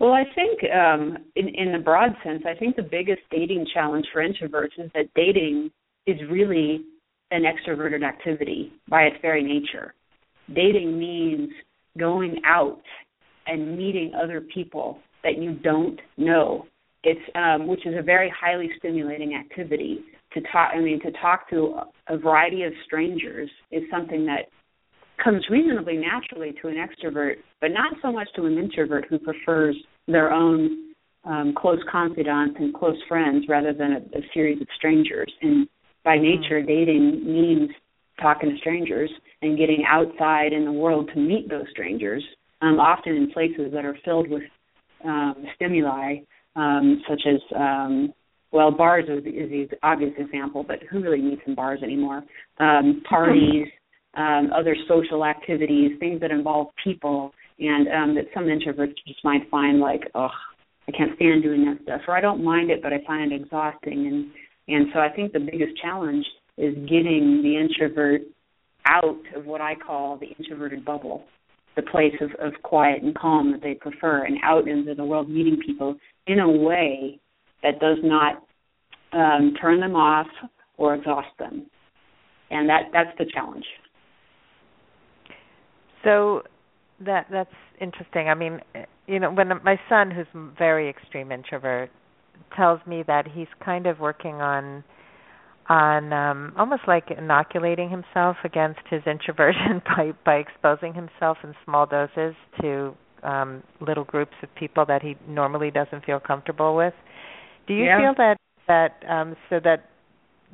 Well, 0.00 0.10
I 0.10 0.24
think 0.34 0.58
um, 0.72 1.18
in 1.36 1.48
in 1.48 1.70
the 1.70 1.78
broad 1.78 2.10
sense, 2.24 2.42
I 2.44 2.58
think 2.58 2.74
the 2.74 2.82
biggest 2.82 3.20
dating 3.30 3.66
challenge 3.72 4.04
for 4.12 4.20
introverts 4.20 4.76
is 4.84 4.90
that 4.94 5.04
dating 5.14 5.70
is 6.08 6.16
really 6.28 6.80
an 7.30 7.44
extroverted 7.44 8.02
activity 8.02 8.72
by 8.88 9.02
its 9.02 9.14
very 9.22 9.44
nature. 9.44 9.94
Dating 10.52 10.98
means 10.98 11.50
going 11.96 12.40
out 12.44 12.82
and 13.46 13.78
meeting 13.78 14.10
other 14.20 14.40
people 14.40 14.98
that 15.22 15.38
you 15.38 15.54
don't 15.54 16.00
know. 16.16 16.66
It's 17.04 17.20
um, 17.36 17.68
which 17.68 17.86
is 17.86 17.94
a 17.96 18.02
very 18.02 18.32
highly 18.36 18.70
stimulating 18.78 19.34
activity 19.34 20.00
to 20.34 20.40
talk. 20.52 20.72
I 20.74 20.80
mean, 20.80 21.00
to 21.02 21.12
talk 21.12 21.48
to 21.50 21.82
a 22.08 22.18
variety 22.18 22.64
of 22.64 22.72
strangers 22.84 23.48
is 23.70 23.84
something 23.88 24.26
that 24.26 24.48
comes 25.22 25.44
reasonably 25.50 25.96
naturally 25.96 26.54
to 26.62 26.68
an 26.68 26.76
extrovert, 26.76 27.36
but 27.60 27.70
not 27.70 27.94
so 28.02 28.12
much 28.12 28.28
to 28.36 28.46
an 28.46 28.58
introvert 28.58 29.06
who 29.08 29.18
prefers 29.18 29.76
their 30.06 30.32
own 30.32 30.94
um, 31.24 31.54
close 31.56 31.80
confidants 31.90 32.56
and 32.58 32.72
close 32.74 32.96
friends 33.08 33.44
rather 33.48 33.72
than 33.72 33.92
a, 33.92 34.18
a 34.18 34.22
series 34.32 34.60
of 34.60 34.68
strangers. 34.76 35.32
And 35.42 35.68
by 36.04 36.16
mm-hmm. 36.16 36.42
nature, 36.42 36.62
dating 36.62 37.24
means 37.24 37.70
talking 38.20 38.50
to 38.50 38.56
strangers 38.58 39.10
and 39.42 39.58
getting 39.58 39.84
outside 39.88 40.52
in 40.52 40.64
the 40.64 40.72
world 40.72 41.10
to 41.14 41.20
meet 41.20 41.48
those 41.48 41.66
strangers, 41.70 42.24
um, 42.62 42.78
often 42.78 43.14
in 43.14 43.30
places 43.30 43.72
that 43.72 43.84
are 43.84 43.96
filled 44.04 44.30
with 44.30 44.42
um, 45.04 45.44
stimuli, 45.54 46.16
um, 46.54 47.02
such 47.08 47.22
as 47.26 47.40
um, 47.54 48.12
well, 48.52 48.70
bars 48.70 49.04
is, 49.08 49.18
is 49.26 49.70
the 49.70 49.76
obvious 49.82 50.12
example, 50.16 50.64
but 50.66 50.78
who 50.90 51.02
really 51.02 51.20
meets 51.20 51.42
in 51.46 51.54
bars 51.54 51.80
anymore? 51.82 52.22
Um, 52.58 53.02
parties, 53.08 53.66
um, 54.16 54.50
other 54.54 54.74
social 54.88 55.24
activities, 55.24 55.92
things 56.00 56.20
that 56.20 56.30
involve 56.30 56.68
people, 56.82 57.32
and 57.58 57.88
um, 57.88 58.14
that 58.14 58.26
some 58.34 58.44
introverts 58.44 58.94
just 59.06 59.24
might 59.24 59.48
find 59.50 59.78
like, 59.80 60.02
oh, 60.14 60.28
I 60.88 60.92
can't 60.92 61.16
stand 61.16 61.42
doing 61.42 61.64
that 61.64 61.82
stuff, 61.82 62.02
or 62.08 62.16
I 62.16 62.20
don't 62.20 62.44
mind 62.44 62.70
it, 62.70 62.82
but 62.82 62.92
I 62.92 62.98
find 63.06 63.32
it 63.32 63.40
exhausting. 63.40 64.06
And 64.06 64.30
and 64.68 64.88
so 64.92 65.00
I 65.00 65.08
think 65.08 65.32
the 65.32 65.40
biggest 65.40 65.80
challenge 65.80 66.24
is 66.58 66.74
getting 66.88 67.40
the 67.42 67.56
introvert 67.56 68.22
out 68.86 69.18
of 69.34 69.46
what 69.46 69.60
I 69.60 69.74
call 69.74 70.16
the 70.16 70.26
introverted 70.38 70.84
bubble, 70.84 71.24
the 71.76 71.82
place 71.82 72.14
of, 72.20 72.30
of 72.40 72.60
quiet 72.62 73.02
and 73.02 73.16
calm 73.16 73.52
that 73.52 73.62
they 73.62 73.74
prefer, 73.74 74.24
and 74.24 74.38
out 74.42 74.68
into 74.68 74.94
the 74.94 75.04
world, 75.04 75.28
meeting 75.28 75.58
people 75.64 75.96
in 76.26 76.40
a 76.40 76.50
way 76.50 77.20
that 77.62 77.80
does 77.80 77.98
not 78.02 78.42
um, 79.12 79.54
turn 79.60 79.80
them 79.80 79.94
off 79.94 80.26
or 80.78 80.94
exhaust 80.94 81.28
them. 81.38 81.66
And 82.50 82.68
that 82.68 82.82
that's 82.92 83.16
the 83.18 83.26
challenge. 83.32 83.64
So 86.06 86.42
that 87.04 87.26
that's 87.30 87.50
interesting. 87.80 88.28
I 88.28 88.34
mean, 88.34 88.60
you 89.08 89.18
know, 89.18 89.32
when 89.32 89.48
my 89.64 89.78
son, 89.88 90.10
who's 90.12 90.26
very 90.56 90.88
extreme 90.88 91.32
introvert, 91.32 91.90
tells 92.56 92.80
me 92.86 93.02
that 93.08 93.26
he's 93.26 93.48
kind 93.64 93.86
of 93.86 93.98
working 93.98 94.36
on 94.36 94.84
on 95.68 96.12
um 96.12 96.52
almost 96.56 96.82
like 96.86 97.06
inoculating 97.10 97.90
himself 97.90 98.36
against 98.44 98.78
his 98.88 99.02
introversion 99.04 99.82
by 99.96 100.12
by 100.24 100.34
exposing 100.36 100.94
himself 100.94 101.38
in 101.42 101.52
small 101.64 101.86
doses 101.86 102.36
to 102.60 102.94
um 103.24 103.64
little 103.80 104.04
groups 104.04 104.34
of 104.44 104.48
people 104.54 104.86
that 104.86 105.02
he 105.02 105.16
normally 105.28 105.72
doesn't 105.72 106.04
feel 106.04 106.20
comfortable 106.20 106.76
with. 106.76 106.94
Do 107.66 107.74
you 107.74 107.86
yeah. 107.86 107.98
feel 107.98 108.14
that 108.16 108.36
that 108.68 109.10
um 109.10 109.34
so 109.50 109.58
that 109.64 109.86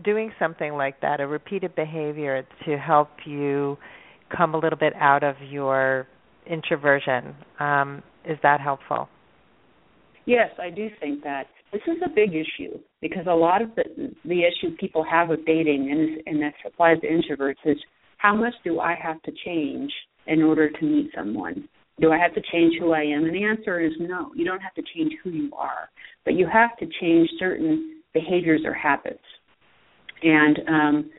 doing 0.03 0.33
something 0.39 0.73
like 0.73 1.03
that, 1.03 1.21
a 1.21 1.27
repeated 1.27 1.75
behavior 1.75 2.47
to 2.65 2.79
help 2.79 3.11
you 3.27 3.77
come 4.37 4.55
a 4.55 4.59
little 4.59 4.79
bit 4.79 4.95
out 4.97 5.23
of 5.23 5.37
your 5.49 6.07
introversion. 6.47 7.35
Um, 7.61 8.03
is 8.29 8.39
that 8.43 8.61
helpful? 8.61 9.09
Yes, 10.25 10.51
I 10.61 10.71
do 10.71 10.89
think 11.01 11.23
that 11.25 11.47
this 11.73 11.83
is 11.87 12.01
a 12.05 12.09
big 12.09 12.31
issue 12.31 12.79
because 13.01 13.27
a 13.29 13.35
lot 13.35 13.63
of 13.63 13.75
the 13.75 14.13
the 14.25 14.43
issue 14.43 14.77
people 14.79 15.05
have 15.11 15.29
with 15.29 15.45
dating 15.47 15.91
and 15.91 16.23
and 16.27 16.43
that 16.43 16.55
applies 16.67 17.01
to 17.01 17.09
introverts 17.09 17.55
is 17.65 17.79
how 18.19 18.37
much 18.37 18.55
do 18.63 18.79
I 18.79 18.95
have 19.03 19.21
to 19.23 19.33
change 19.45 19.91
in 20.27 20.43
order 20.43 20.71
to 20.71 20.85
meet 20.85 21.11
someone? 21.17 21.69
Do 22.01 22.13
I 22.13 22.19
have 22.19 22.35
to 22.35 22.43
change 22.53 22.75
who 22.79 22.93
I 22.93 23.03
am? 23.03 23.25
And 23.25 23.35
the 23.35 23.45
answer 23.45 23.81
is 23.81 23.93
no. 23.99 24.31
You 24.35 24.45
don't 24.45 24.61
have 24.61 24.75
to 24.75 24.83
change 24.95 25.13
who 25.25 25.31
you 25.31 25.51
are, 25.57 25.89
but 26.25 26.35
you 26.35 26.47
have 26.47 26.77
to 26.79 26.87
change 27.01 27.29
certain 27.39 28.03
behaviors 28.15 28.63
or 28.65 28.75
habits. 28.75 29.19
And 30.23 30.59
um, 30.69 31.11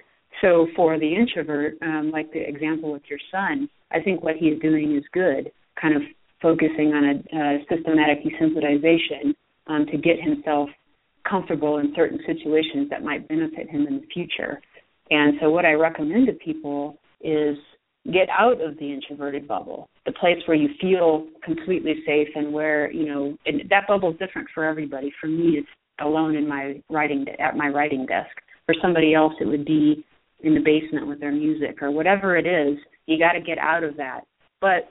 so 0.44 0.68
for 0.76 1.00
the 1.00 1.16
introvert, 1.16 1.78
um, 1.82 2.12
like 2.12 2.32
the 2.34 2.48
example 2.48 2.92
with 2.92 3.04
your 3.10 3.20
son, 3.32 3.70
I 3.92 4.02
think 4.02 4.24
what 4.24 4.36
he's 4.36 4.60
doing 4.60 4.96
is 4.96 5.04
good, 5.14 5.52
kind 5.82 5.96
of 5.96 6.02
focusing 6.42 6.92
on 6.94 7.04
a, 7.06 7.38
a 7.38 7.66
systematic 7.70 8.20
desensitization 8.24 9.34
um, 9.68 9.86
to 9.86 9.98
get 9.98 10.22
himself 10.22 10.70
comfortable 11.28 11.78
in 11.78 11.94
certain 11.96 12.20
situations 12.28 12.90
that 12.90 13.02
might 13.02 13.28
benefit 13.30 13.70
him 13.70 13.88
in 13.88 14.02
the 14.02 14.08
future. 14.14 14.62
And 15.10 15.36
so 15.40 15.50
what 15.50 15.66
I 15.66 15.72
recommend 15.72 16.28
to 16.28 16.34
people 16.34 16.98
is 17.22 17.56
get 18.12 18.28
out 18.38 18.60
of 18.60 18.78
the 18.80 18.92
introverted 18.92 19.48
bubble, 19.48 19.88
the 20.06 20.12
place 20.12 20.38
where 20.46 20.58
you 20.58 20.70
feel 20.82 21.26
completely 21.42 21.94
safe 22.06 22.28
and 22.36 22.52
where, 22.52 22.92
you 22.92 23.06
know, 23.06 23.38
that 23.70 23.88
bubble 23.88 24.12
is 24.12 24.20
different 24.20 24.50
for 24.54 24.66
everybody. 24.66 25.14
For 25.22 25.28
me, 25.28 25.60
it's 25.60 25.68
alone 26.02 26.36
in 26.36 26.50
my 26.50 26.82
writing 26.90 27.26
at 27.40 27.56
my 27.56 27.70
writing 27.70 28.06
desk. 28.06 28.32
For 28.66 28.76
somebody 28.82 29.14
else, 29.14 29.34
it 29.40 29.46
would 29.46 29.64
be 29.64 30.04
in 30.44 30.54
the 30.54 30.60
basement 30.60 31.08
with 31.08 31.20
their 31.20 31.32
music 31.32 31.82
or 31.82 31.92
whatever 31.92 32.38
it 32.38 32.46
is, 32.46 32.78
you 33.06 33.18
got 33.18 33.34
to 33.34 33.42
get 33.42 33.58
out 33.58 33.84
of 33.84 33.98
that. 33.98 34.22
But 34.62 34.90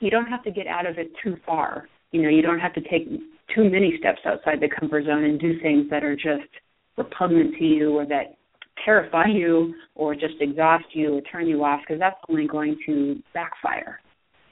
you 0.00 0.10
don't 0.10 0.26
have 0.26 0.42
to 0.44 0.50
get 0.50 0.66
out 0.66 0.86
of 0.86 0.98
it 0.98 1.10
too 1.22 1.36
far. 1.44 1.88
You 2.12 2.22
know, 2.22 2.28
you 2.28 2.42
don't 2.42 2.58
have 2.58 2.74
to 2.74 2.80
take 2.80 3.08
too 3.54 3.64
many 3.64 3.96
steps 3.98 4.20
outside 4.26 4.60
the 4.60 4.68
comfort 4.68 5.06
zone 5.06 5.24
and 5.24 5.40
do 5.40 5.60
things 5.60 5.86
that 5.90 6.04
are 6.04 6.16
just 6.16 6.48
repugnant 6.96 7.54
to 7.58 7.64
you 7.64 7.96
or 7.96 8.06
that 8.06 8.36
terrify 8.84 9.26
you 9.32 9.74
or 9.94 10.14
just 10.14 10.34
exhaust 10.40 10.84
you 10.92 11.18
or 11.18 11.20
turn 11.22 11.46
you 11.46 11.64
off 11.64 11.80
because 11.86 11.98
that's 11.98 12.16
only 12.28 12.46
going 12.46 12.76
to 12.86 13.22
backfire. 13.34 14.00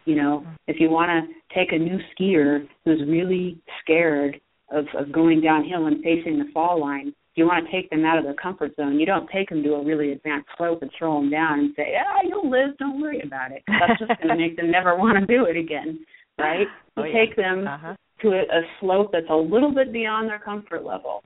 You 0.06 0.16
know, 0.16 0.46
if 0.66 0.76
you 0.80 0.88
want 0.88 1.10
to 1.10 1.54
take 1.54 1.72
a 1.72 1.78
new 1.78 1.98
skier 2.14 2.66
who's 2.84 3.00
really 3.06 3.60
scared 3.82 4.40
of, 4.72 4.86
of 4.98 5.12
going 5.12 5.40
downhill 5.40 5.86
and 5.86 6.02
facing 6.02 6.38
the 6.38 6.46
fall 6.54 6.80
line, 6.80 7.12
you 7.36 7.46
want 7.46 7.64
to 7.64 7.72
take 7.72 7.88
them 7.90 8.04
out 8.04 8.18
of 8.18 8.24
their 8.24 8.34
comfort 8.34 8.74
zone. 8.76 8.98
You 8.98 9.06
don't 9.06 9.28
take 9.30 9.48
them 9.48 9.62
to 9.62 9.74
a 9.74 9.84
really 9.84 10.12
advanced 10.12 10.48
slope 10.56 10.82
and 10.82 10.90
throw 10.98 11.20
them 11.20 11.30
down 11.30 11.60
and 11.60 11.72
say, 11.76 11.94
"Ah, 11.98 12.20
you'll 12.24 12.50
live. 12.50 12.76
Don't 12.78 13.00
worry 13.00 13.20
about 13.20 13.52
it." 13.52 13.62
That's 13.68 13.98
just 13.98 14.20
going 14.20 14.28
to 14.28 14.36
make 14.36 14.56
them 14.56 14.70
never 14.70 14.96
want 14.96 15.18
to 15.18 15.26
do 15.26 15.44
it 15.46 15.56
again, 15.56 16.04
right? 16.38 16.66
You 16.96 17.04
oh, 17.04 17.12
take 17.12 17.34
them 17.36 17.66
uh-huh. 17.66 17.94
to 18.20 18.28
a, 18.28 18.40
a 18.40 18.62
slope 18.80 19.10
that's 19.12 19.30
a 19.30 19.34
little 19.34 19.72
bit 19.72 19.90
beyond 19.90 20.28
their 20.28 20.40
comfort 20.40 20.84
level 20.84 21.22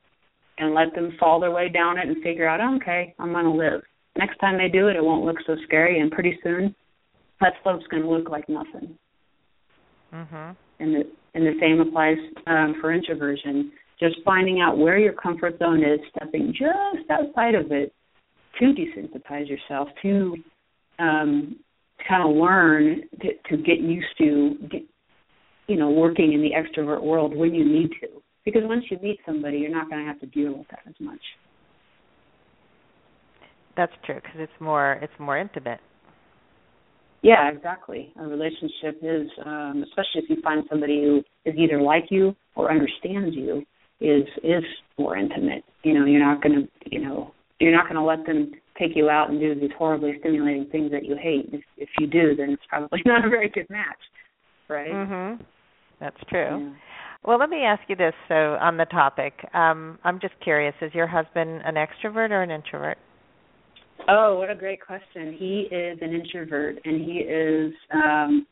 and 0.59 0.73
let 0.73 0.95
them 0.95 1.17
fall 1.19 1.41
their 1.41 1.51
way 1.51 1.69
down 1.69 1.99
it 1.99 2.07
and 2.07 2.23
figure 2.23 2.47
out, 2.47 2.61
oh, 2.61 2.77
okay, 2.77 3.13
I'm 3.19 3.33
going 3.33 3.47
to 3.47 3.51
live. 3.51 3.83
Next 4.17 4.37
time 4.39 4.57
they 4.57 4.69
do 4.69 4.87
it, 4.89 4.95
it 4.95 5.03
won't 5.03 5.25
look 5.25 5.39
so 5.47 5.57
scary, 5.65 5.99
and 5.99 6.13
pretty 6.13 6.39
soon 6.45 6.75
that 7.41 7.55
slope's 7.63 7.87
going 7.89 8.03
to 8.05 8.09
look 8.09 8.29
like 8.29 8.49
nothing. 8.49 8.97
Mhm. 10.13 10.57
And 10.79 10.95
the 10.95 11.11
and 11.35 11.45
the 11.45 11.59
same 11.61 11.81
applies 11.81 12.19
um, 12.47 12.77
for 12.81 12.93
introversion. 12.93 13.73
Just 14.01 14.17
finding 14.25 14.61
out 14.61 14.79
where 14.79 14.99
your 14.99 15.13
comfort 15.13 15.59
zone 15.59 15.83
is, 15.83 16.01
stepping 16.17 16.53
just 16.53 17.09
outside 17.11 17.55
of 17.55 17.71
it 17.71 17.93
to 18.59 18.65
desensitize 18.67 19.49
yourself, 19.49 19.89
to 20.03 20.37
um, 20.99 21.57
kind 22.09 22.29
of 22.29 22.37
learn 22.37 23.03
to, 23.23 23.29
to 23.51 23.63
get 23.63 23.81
used 23.81 24.07
to, 24.19 24.57
get, 24.71 24.83
you 25.69 25.77
know, 25.77 25.91
working 25.91 26.33
in 26.33 26.43
the 26.43 26.51
extrovert 26.51 27.03
world 27.03 27.35
when 27.37 27.55
you 27.55 27.65
need 27.65 27.91
to. 28.01 28.09
Because 28.45 28.63
once 28.65 28.85
you 28.91 28.99
meet 29.03 29.19
somebody, 29.25 29.59
you're 29.59 29.71
not 29.71 29.89
going 29.89 30.03
to 30.03 30.07
have 30.07 30.21
to 30.21 30.27
deal 30.27 30.57
with 30.59 30.69
that 30.69 30.81
as 30.87 30.95
much. 31.01 31.21
That's 33.77 33.93
true 34.05 34.17
because 34.17 34.37
it's 34.37 34.61
more 34.61 34.93
it's 35.03 35.13
more 35.19 35.37
intimate. 35.39 35.81
Yeah, 37.23 37.51
exactly. 37.51 38.13
A 38.21 38.23
relationship 38.23 39.01
is, 39.03 39.29
um, 39.47 39.83
especially 39.89 40.23
if 40.23 40.29
you 40.29 40.37
find 40.43 40.63
somebody 40.69 41.03
who 41.03 41.23
is 41.51 41.57
either 41.59 41.81
like 41.81 42.05
you 42.11 42.37
or 42.55 42.71
understands 42.71 43.35
you, 43.35 43.65
is 44.01 44.25
is 44.43 44.65
more 44.99 45.17
intimate. 45.17 45.65
You 45.83 45.95
know, 45.95 46.07
you're 46.07 46.25
not 46.25 46.43
going 46.43 46.55
to, 46.55 46.91
you 46.91 47.01
know, 47.01 47.33
you're 47.61 47.75
not 47.75 47.85
going 47.85 47.97
to 47.97 48.03
let 48.03 48.27
them 48.27 48.53
take 48.79 48.97
you 48.97 49.09
out 49.09 49.31
and 49.31 49.41
do 49.41 49.55
these 49.55 49.71
horribly 49.79 50.15
stimulating 50.21 50.67
things 50.71 50.91
that 50.91 51.05
you 51.05 51.17
hate. 51.21 51.51
If 51.53 51.63
if 51.77 51.89
you 51.99 52.07
do, 52.07 52.35
then 52.37 52.51
it's 52.51 52.63
probably 52.69 53.03
not 53.07 53.25
a 53.25 53.29
very 53.29 53.49
good 53.49 53.69
match, 53.71 53.99
right? 54.69 54.91
Mm-hmm. 54.91 55.43
That's 56.01 56.17
true. 56.29 56.69
Yeah. 56.69 56.73
Well, 57.25 57.39
let 57.39 57.49
me 57.49 57.63
ask 57.65 57.83
you 57.89 57.97
this. 57.97 58.13
So, 58.29 58.35
on 58.35 58.77
the 58.77 58.85
topic, 58.85 59.33
um, 59.55 59.99
I'm 60.05 60.21
just 60.21 60.35
curious: 60.43 60.75
is 60.83 60.93
your 60.95 61.07
husband 61.07 61.63
an 61.65 61.75
extrovert 61.75 62.31
or 62.31 62.43
an 62.43 62.51
introvert? 62.51 62.99
Oh, 64.09 64.39
what 64.39 64.51
a 64.51 64.55
great 64.55 64.85
question. 64.85 65.35
He 65.39 65.69
is 65.71 65.99
an 66.03 66.13
introvert 66.13 66.79
and 66.85 67.01
he 67.01 67.19
is 67.19 67.73
um 67.93 68.47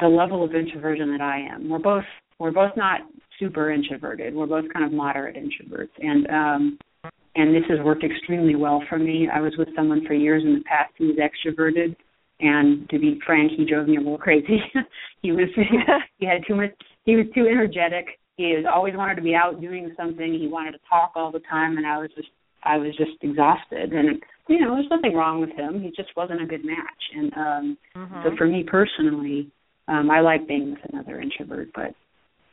the 0.00 0.08
level 0.08 0.44
of 0.44 0.54
introversion 0.54 1.10
that 1.12 1.20
I 1.20 1.38
am. 1.38 1.68
We're 1.68 1.78
both 1.78 2.04
we're 2.38 2.50
both 2.52 2.76
not 2.76 3.00
super 3.38 3.70
introverted. 3.70 4.34
We're 4.34 4.46
both 4.46 4.64
kind 4.72 4.84
of 4.84 4.92
moderate 4.92 5.36
introverts 5.36 5.90
and 5.98 6.26
um 6.28 6.78
and 7.36 7.54
this 7.54 7.64
has 7.68 7.80
worked 7.84 8.04
extremely 8.04 8.54
well 8.54 8.82
for 8.88 8.98
me. 8.98 9.28
I 9.32 9.40
was 9.40 9.54
with 9.58 9.68
someone 9.74 10.06
for 10.06 10.14
years 10.14 10.44
in 10.44 10.54
the 10.54 10.64
past 10.64 10.92
who 10.98 11.08
was 11.08 11.16
extroverted 11.16 11.96
and 12.40 12.88
to 12.90 12.98
be 12.98 13.18
frank, 13.26 13.52
he 13.56 13.64
drove 13.64 13.88
me 13.88 13.96
a 13.96 14.00
little 14.00 14.18
crazy. 14.18 14.60
he 15.22 15.32
was 15.32 15.48
he 16.18 16.26
had 16.26 16.42
too 16.46 16.54
much 16.54 16.70
he 17.04 17.16
was 17.16 17.26
too 17.34 17.46
energetic. 17.46 18.06
He 18.36 18.54
was 18.56 18.64
always 18.72 18.94
wanted 18.94 19.16
to 19.16 19.22
be 19.22 19.34
out 19.34 19.60
doing 19.60 19.92
something. 19.96 20.38
He 20.38 20.48
wanted 20.48 20.72
to 20.72 20.78
talk 20.88 21.12
all 21.14 21.30
the 21.32 21.42
time 21.50 21.76
and 21.76 21.86
I 21.86 21.98
was 21.98 22.10
just 22.16 22.28
I 22.62 22.76
was 22.78 22.96
just 22.96 23.22
exhausted 23.22 23.92
and 23.92 24.22
you 24.48 24.60
know, 24.60 24.74
there's 24.74 24.90
nothing 24.90 25.14
wrong 25.14 25.40
with 25.40 25.50
him. 25.50 25.82
He 25.82 25.88
just 25.88 26.14
wasn't 26.16 26.42
a 26.42 26.46
good 26.46 26.64
match. 26.64 27.02
And 27.16 27.32
um 27.34 27.78
Mm-hmm. 27.96 28.22
so 28.24 28.36
for 28.36 28.46
me 28.46 28.64
personally, 28.64 29.50
um 29.88 30.10
I 30.10 30.20
like 30.20 30.48
being 30.48 30.70
with 30.70 30.92
another 30.92 31.20
introvert, 31.20 31.68
but 31.74 31.94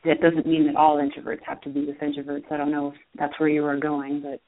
that 0.04 0.20
doesn't 0.20 0.46
mean 0.46 0.66
that 0.66 0.76
all 0.76 0.98
introverts 0.98 1.42
have 1.46 1.60
to 1.62 1.70
be 1.70 1.86
with 1.86 1.98
introverts. 1.98 2.50
I 2.50 2.56
don't 2.56 2.70
know 2.70 2.88
if 2.88 2.94
that's 3.18 3.38
where 3.38 3.48
you 3.48 3.62
were 3.62 3.76
going, 3.76 4.20
but 4.22 4.40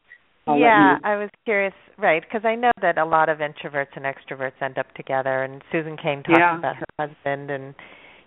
I'll 0.46 0.58
yeah. 0.58 0.96
I 1.04 1.16
was 1.16 1.30
curious, 1.44 1.73
right? 1.96 2.23
Because 2.23 2.44
I 2.44 2.54
know 2.54 2.73
that 2.82 2.99
a 2.99 3.04
lot 3.04 3.28
of 3.28 3.38
introverts 3.38 3.96
and 3.96 4.04
extroverts 4.04 4.61
end 4.61 4.78
up 4.78 4.92
together. 4.94 5.44
And 5.44 5.62
Susan 5.73 5.96
Cain 5.96 6.23
talks 6.23 6.38
Yeah. 6.38 6.58
about 6.58 6.76
her 6.76 6.84
husband, 6.99 7.50
and 7.50 7.75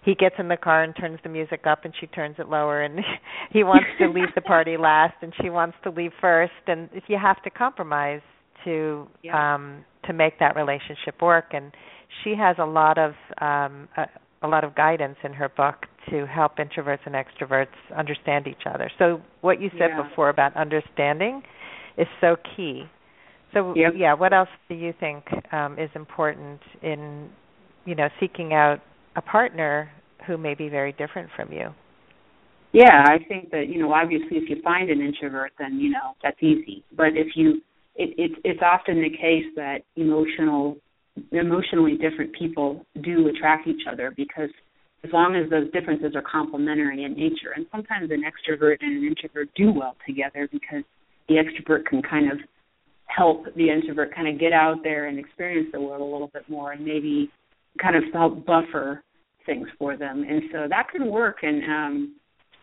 he 0.03 0.15
gets 0.15 0.35
in 0.39 0.47
the 0.47 0.57
car 0.57 0.83
and 0.83 0.95
turns 0.95 1.19
the 1.23 1.29
music 1.29 1.67
up, 1.67 1.83
and 1.85 1.93
she 1.99 2.07
turns 2.07 2.35
it 2.39 2.47
lower, 2.47 2.81
and 2.81 2.99
he 3.51 3.63
wants 3.63 3.87
to 3.99 4.07
leave 4.07 4.33
the 4.35 4.41
party 4.41 4.77
last, 4.79 5.15
and 5.21 5.33
she 5.41 5.49
wants 5.49 5.77
to 5.83 5.89
leave 5.89 6.11
first, 6.21 6.53
and 6.67 6.89
you 7.07 7.17
have 7.21 7.41
to 7.43 7.49
compromise 7.49 8.21
to 8.63 9.07
Yeah. 9.21 9.55
um 9.55 9.85
to 10.05 10.13
make 10.13 10.39
that 10.39 10.55
relationship 10.55 11.21
work. 11.21 11.53
And 11.53 11.73
she 12.23 12.33
has 12.35 12.55
a 12.57 12.65
lot 12.65 12.97
of 12.97 13.11
um 13.41 13.89
a, 13.97 14.07
a 14.41 14.47
lot 14.47 14.63
of 14.63 14.73
guidance 14.75 15.17
in 15.23 15.33
her 15.33 15.49
book 15.49 15.85
to 16.09 16.25
help 16.25 16.57
introverts 16.57 16.99
and 17.05 17.15
extroverts 17.15 17.67
understand 17.95 18.47
each 18.47 18.65
other. 18.65 18.89
So 18.97 19.21
what 19.41 19.61
you 19.61 19.69
said 19.71 19.89
Yeah. 19.89 20.03
before 20.03 20.29
about 20.29 20.55
understanding 20.55 21.43
is 21.97 22.07
so 22.21 22.35
key. 22.55 22.89
So 23.53 23.73
Yep. 23.75 23.93
yeah, 23.95 24.13
what 24.13 24.33
else 24.33 24.49
do 24.69 24.75
you 24.75 24.93
think 24.93 25.25
um, 25.53 25.79
is 25.79 25.89
important 25.95 26.61
in 26.81 27.29
you 27.85 27.95
know 27.95 28.09
seeking 28.19 28.53
out 28.53 28.81
a 29.15 29.21
partner 29.21 29.89
who 30.25 30.37
may 30.37 30.53
be 30.53 30.69
very 30.69 30.91
different 30.93 31.29
from 31.35 31.51
you? 31.51 31.73
Yeah, 32.73 33.05
I 33.07 33.17
think 33.27 33.49
that 33.51 33.69
you 33.69 33.79
know, 33.81 33.93
obviously, 33.93 34.37
if 34.37 34.49
you 34.49 34.61
find 34.61 34.89
an 34.89 35.01
introvert, 35.01 35.53
then 35.57 35.79
you 35.79 35.89
know 35.89 36.15
that's 36.21 36.41
easy. 36.41 36.83
But 36.95 37.15
if 37.15 37.35
you, 37.35 37.61
it, 37.95 38.13
it 38.17 38.31
it's 38.43 38.59
often 38.61 39.01
the 39.01 39.09
case 39.09 39.45
that 39.55 39.79
emotional, 39.95 40.77
emotionally 41.31 41.97
different 41.97 42.33
people 42.33 42.85
do 43.01 43.29
attract 43.29 43.67
each 43.67 43.87
other 43.91 44.13
because 44.15 44.49
as 45.03 45.11
long 45.13 45.35
as 45.35 45.49
those 45.49 45.71
differences 45.71 46.15
are 46.15 46.23
complementary 46.23 47.03
in 47.03 47.13
nature, 47.13 47.53
and 47.55 47.65
sometimes 47.71 48.09
an 48.11 48.23
extrovert 48.23 48.77
and 48.81 48.97
an 48.97 49.03
introvert 49.07 49.49
do 49.55 49.71
well 49.71 49.95
together 50.05 50.47
because 50.51 50.83
the 51.29 51.35
extrovert 51.35 51.85
can 51.85 52.01
kind 52.01 52.31
of 52.31 52.39
help 53.05 53.45
the 53.55 53.69
introvert 53.69 54.13
kind 54.13 54.27
of 54.27 54.39
get 54.39 54.53
out 54.53 54.77
there 54.83 55.07
and 55.07 55.17
experience 55.17 55.67
the 55.71 55.79
world 55.79 56.01
a 56.01 56.03
little 56.03 56.29
bit 56.33 56.43
more, 56.49 56.71
and 56.71 56.83
maybe 56.83 57.29
kind 57.81 57.95
of 57.95 58.03
help 58.13 58.45
buffer 58.45 59.03
things 59.45 59.67
for 59.77 59.95
them, 59.95 60.25
and 60.27 60.43
so 60.51 60.67
that 60.69 60.87
can 60.91 61.09
work. 61.09 61.37
And 61.43 61.63
um, 61.63 62.15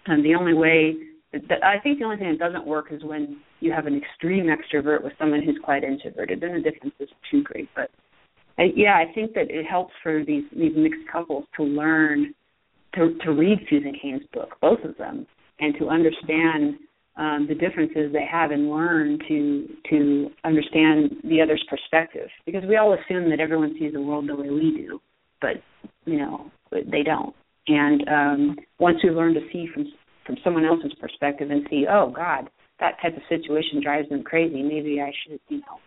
and 0.06 0.24
the 0.24 0.34
only 0.34 0.54
way 0.54 0.96
that 1.32 1.64
I 1.64 1.78
think 1.80 1.98
the 1.98 2.04
only 2.04 2.16
thing 2.16 2.30
that 2.30 2.38
doesn't 2.38 2.66
work 2.66 2.86
is 2.90 3.02
when 3.02 3.38
you 3.60 3.72
have 3.72 3.86
an 3.86 3.96
extreme 3.96 4.46
extrovert 4.46 5.02
with 5.02 5.14
someone 5.18 5.42
who's 5.42 5.58
quite 5.62 5.82
introverted. 5.82 6.40
Then 6.40 6.54
the 6.54 6.70
difference 6.70 6.94
is 7.00 7.08
too 7.30 7.42
great. 7.42 7.68
But 7.74 7.90
I, 8.58 8.64
yeah, 8.76 8.94
I 8.96 9.12
think 9.14 9.34
that 9.34 9.50
it 9.50 9.66
helps 9.66 9.92
for 10.02 10.24
these 10.24 10.44
these 10.56 10.72
mixed 10.76 11.08
couples 11.10 11.44
to 11.56 11.64
learn 11.64 12.34
to 12.94 13.16
to 13.24 13.32
read 13.32 13.58
Susan 13.68 13.92
Cain's 14.00 14.22
book, 14.32 14.56
both 14.60 14.82
of 14.84 14.96
them, 14.96 15.26
and 15.60 15.74
to 15.78 15.88
understand 15.88 16.76
um, 17.16 17.46
the 17.48 17.54
differences 17.54 18.12
they 18.12 18.26
have 18.30 18.50
and 18.50 18.70
learn 18.70 19.18
to 19.28 19.68
to 19.90 20.30
understand 20.44 21.16
the 21.24 21.40
other's 21.40 21.64
perspective. 21.68 22.28
Because 22.46 22.62
we 22.68 22.76
all 22.76 22.94
assume 22.94 23.30
that 23.30 23.40
everyone 23.40 23.74
sees 23.78 23.92
the 23.92 24.00
world 24.00 24.28
the 24.28 24.36
way 24.36 24.50
we 24.50 24.72
do, 24.76 25.00
but 25.40 25.62
you 26.04 26.18
know 26.18 26.50
they 26.70 27.02
don't. 27.02 27.34
And 27.66 28.08
um, 28.08 28.56
once 28.78 28.98
we 29.02 29.10
learn 29.10 29.34
to 29.34 29.40
see 29.52 29.68
from 29.72 29.86
from 30.26 30.36
someone 30.42 30.64
else's 30.64 30.92
perspective 31.00 31.50
and 31.50 31.66
see, 31.68 31.86
oh 31.90 32.12
God, 32.14 32.48
that 32.80 32.96
type 33.02 33.16
of 33.16 33.22
situation 33.28 33.82
drives 33.82 34.08
them 34.08 34.22
crazy. 34.22 34.62
Maybe 34.62 35.00
I 35.00 35.12
should, 35.22 35.40
you 35.48 35.58
know, 35.58 35.78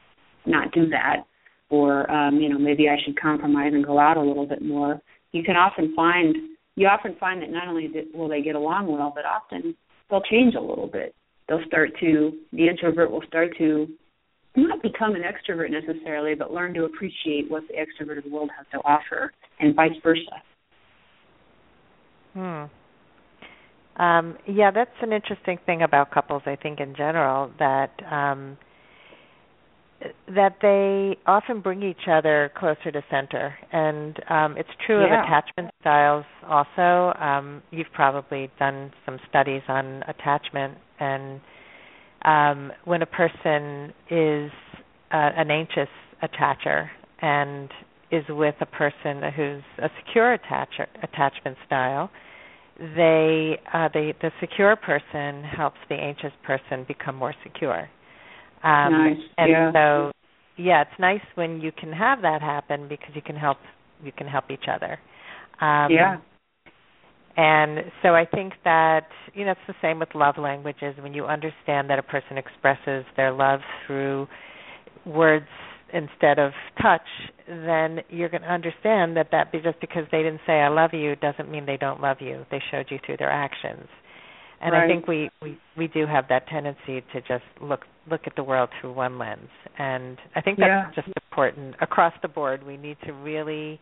not 0.46 0.72
do 0.74 0.88
that, 0.90 1.26
or 1.70 2.10
um, 2.12 2.38
you 2.38 2.50
know, 2.50 2.58
maybe 2.58 2.88
I 2.90 2.98
should 3.04 3.20
compromise 3.20 3.74
and 3.74 3.86
go 3.86 4.00
out 4.00 4.18
a 4.18 4.22
little 4.22 4.46
bit 4.46 4.62
more. 4.62 5.02
You 5.32 5.44
can 5.44 5.56
often 5.56 5.94
find 5.96 6.36
you 6.76 6.88
often 6.88 7.16
find 7.20 7.42
that 7.42 7.50
not 7.50 7.68
only 7.68 7.90
will 8.14 8.30
they 8.30 8.42
get 8.42 8.56
along 8.56 8.92
well, 8.92 9.12
but 9.14 9.26
often 9.26 9.76
they'll 10.10 10.22
change 10.22 10.56
a 10.56 10.62
little 10.62 10.88
bit. 10.88 11.16
They'll 11.48 11.66
start 11.66 11.92
to 12.00 12.32
the 12.54 12.68
introvert 12.68 13.12
will 13.12 13.24
start 13.28 13.58
to 13.58 13.88
not 14.56 14.82
become 14.82 15.16
an 15.16 15.22
extrovert 15.22 15.70
necessarily, 15.70 16.34
but 16.36 16.52
learn 16.52 16.74
to 16.74 16.86
appreciate 16.86 17.50
what 17.50 17.64
the 17.68 17.76
extroverted 17.76 18.30
world 18.30 18.50
has 18.58 18.66
to 18.72 18.80
offer, 18.80 19.32
and 19.60 19.76
vice 19.76 19.92
versa. 20.04 20.42
Hmm. 22.34 22.66
Um, 24.02 24.38
yeah, 24.48 24.72
that's 24.72 24.92
an 25.02 25.12
interesting 25.12 25.58
thing 25.66 25.82
about 25.82 26.12
couples. 26.12 26.44
I 26.46 26.56
think 26.56 26.80
in 26.80 26.96
general 26.96 27.52
that 27.60 27.92
um, 28.12 28.58
that 30.28 30.58
they 30.62 31.18
often 31.26 31.62
bring 31.62 31.82
each 31.82 32.08
other 32.08 32.52
closer 32.56 32.92
to 32.92 33.04
center, 33.10 33.56
and 33.72 34.20
um, 34.30 34.58
it's 34.58 34.70
true 34.86 35.02
Yeah. 35.02 35.20
of 35.20 35.26
attachment 35.26 35.72
styles. 35.82 36.26
Also, 36.48 37.14
um, 37.20 37.64
you've 37.72 37.92
probably 37.94 38.50
done 38.60 38.92
some 39.06 39.20
studies 39.30 39.64
on 39.68 40.04
attachment, 40.08 40.78
and 41.00 41.42
um, 42.24 42.72
when 42.86 43.02
a 43.02 43.06
person 43.06 43.94
is 44.10 44.52
uh, 45.12 45.32
an 45.36 45.50
anxious 45.50 45.90
attacher 46.22 46.90
and 47.22 47.70
is 48.12 48.24
with 48.30 48.56
a 48.62 48.66
person 48.66 49.22
who's 49.36 49.64
a 49.80 49.90
secure 50.00 50.38
attacher 50.38 50.88
attachment 51.04 51.58
style 51.66 52.10
they 52.80 53.60
uh 53.74 53.90
the 53.90 54.14
the 54.22 54.32
secure 54.40 54.76
person 54.76 55.44
helps 55.44 55.78
the 55.90 55.96
anxious 55.96 56.32
person 56.44 56.86
become 56.88 57.16
more 57.16 57.34
secure 57.44 57.90
um 58.64 58.92
Nice, 58.92 59.18
and 59.38 59.52
yeah. 59.52 59.72
so 59.72 60.12
yeah 60.58 60.82
it's 60.82 61.00
nice 61.00 61.22
when 61.36 61.62
you 61.62 61.72
can 61.72 61.92
have 61.92 62.22
that 62.22 62.42
happen 62.42 62.88
because 62.88 63.12
you 63.14 63.22
can 63.22 63.36
help 63.36 63.58
you 64.04 64.12
can 64.12 64.28
help 64.28 64.46
each 64.50 64.66
other 64.74 65.00
um 65.62 65.92
yeah. 65.92 66.18
and 67.36 67.92
so 68.02 68.10
I 68.10 68.26
think 68.26 68.54
that 68.64 69.08
you 69.34 69.46
know 69.46 69.52
it's 69.52 69.62
the 69.68 69.76
same 69.82 70.00
with 70.00 70.10
love 70.16 70.38
languages 70.38 70.96
when 71.00 71.14
you 71.14 71.26
understand 71.26 71.90
that 71.90 72.00
a 72.00 72.04
person 72.04 72.38
expresses 72.38 73.06
their 73.16 73.32
love 73.32 73.60
through 73.86 74.28
words 75.06 75.48
instead 75.94 76.40
of 76.40 76.52
touch, 76.82 77.08
then 77.48 78.00
you're 78.10 78.30
going 78.30 78.42
to 78.42 78.52
understand 78.52 79.16
that 79.18 79.30
that 79.32 79.52
be 79.52 79.60
just 79.60 79.80
because 79.80 80.04
they 80.12 80.20
didn't 80.20 80.42
say 80.46 80.54
I 80.54 80.68
love 80.68 80.92
you 80.94 81.16
doesn't 81.16 81.50
mean 81.50 81.66
they 81.66 81.78
don't 81.78 82.02
love 82.02 82.18
you. 82.20 82.46
They 82.52 82.62
showed 82.72 82.88
you 82.90 83.00
through 83.06 83.18
their 83.18 83.32
actions. 83.32 83.88
And 84.62 84.74
right. 84.74 84.86
I 84.86 84.88
think 84.88 85.08
we, 85.08 85.30
we 85.42 85.58
we 85.78 85.88
do 85.88 86.06
have 86.08 86.26
that 86.30 86.48
tendency 86.48 87.04
to 87.14 87.22
just 87.22 87.44
look 87.62 87.82
look 88.10 88.22
at 88.26 88.36
the 88.36 88.44
world 88.44 88.70
through 88.80 88.94
one 88.94 89.18
lens. 89.20 89.50
And 89.78 90.18
I 90.36 90.42
think 90.42 90.58
that's 90.58 90.68
yeah. 90.68 90.92
just 90.96 91.08
important 91.32 91.76
across 91.82 92.14
the 92.22 92.28
board. 92.28 92.66
We 92.66 92.78
need 92.78 92.98
to 93.06 93.14
really 93.14 93.80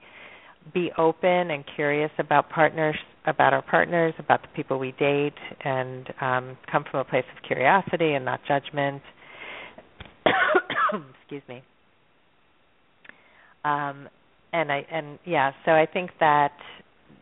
be 0.73 0.91
open 0.97 1.51
and 1.51 1.63
curious 1.75 2.11
about 2.17 2.49
partners 2.49 2.97
about 3.27 3.53
our 3.53 3.61
partners, 3.61 4.13
about 4.19 4.41
the 4.41 4.47
people 4.49 4.77
we 4.77 4.91
date 4.93 5.33
and 5.63 6.13
um 6.21 6.57
come 6.71 6.83
from 6.89 6.99
a 6.99 7.05
place 7.05 7.25
of 7.35 7.43
curiosity 7.43 8.13
and 8.13 8.25
not 8.25 8.41
judgment. 8.47 9.01
Excuse 11.21 11.43
me. 11.47 11.63
Um 13.63 14.09
and 14.51 14.71
I 14.71 14.85
and 14.91 15.19
yeah, 15.25 15.51
so 15.65 15.71
I 15.71 15.85
think 15.85 16.11
that 16.19 16.53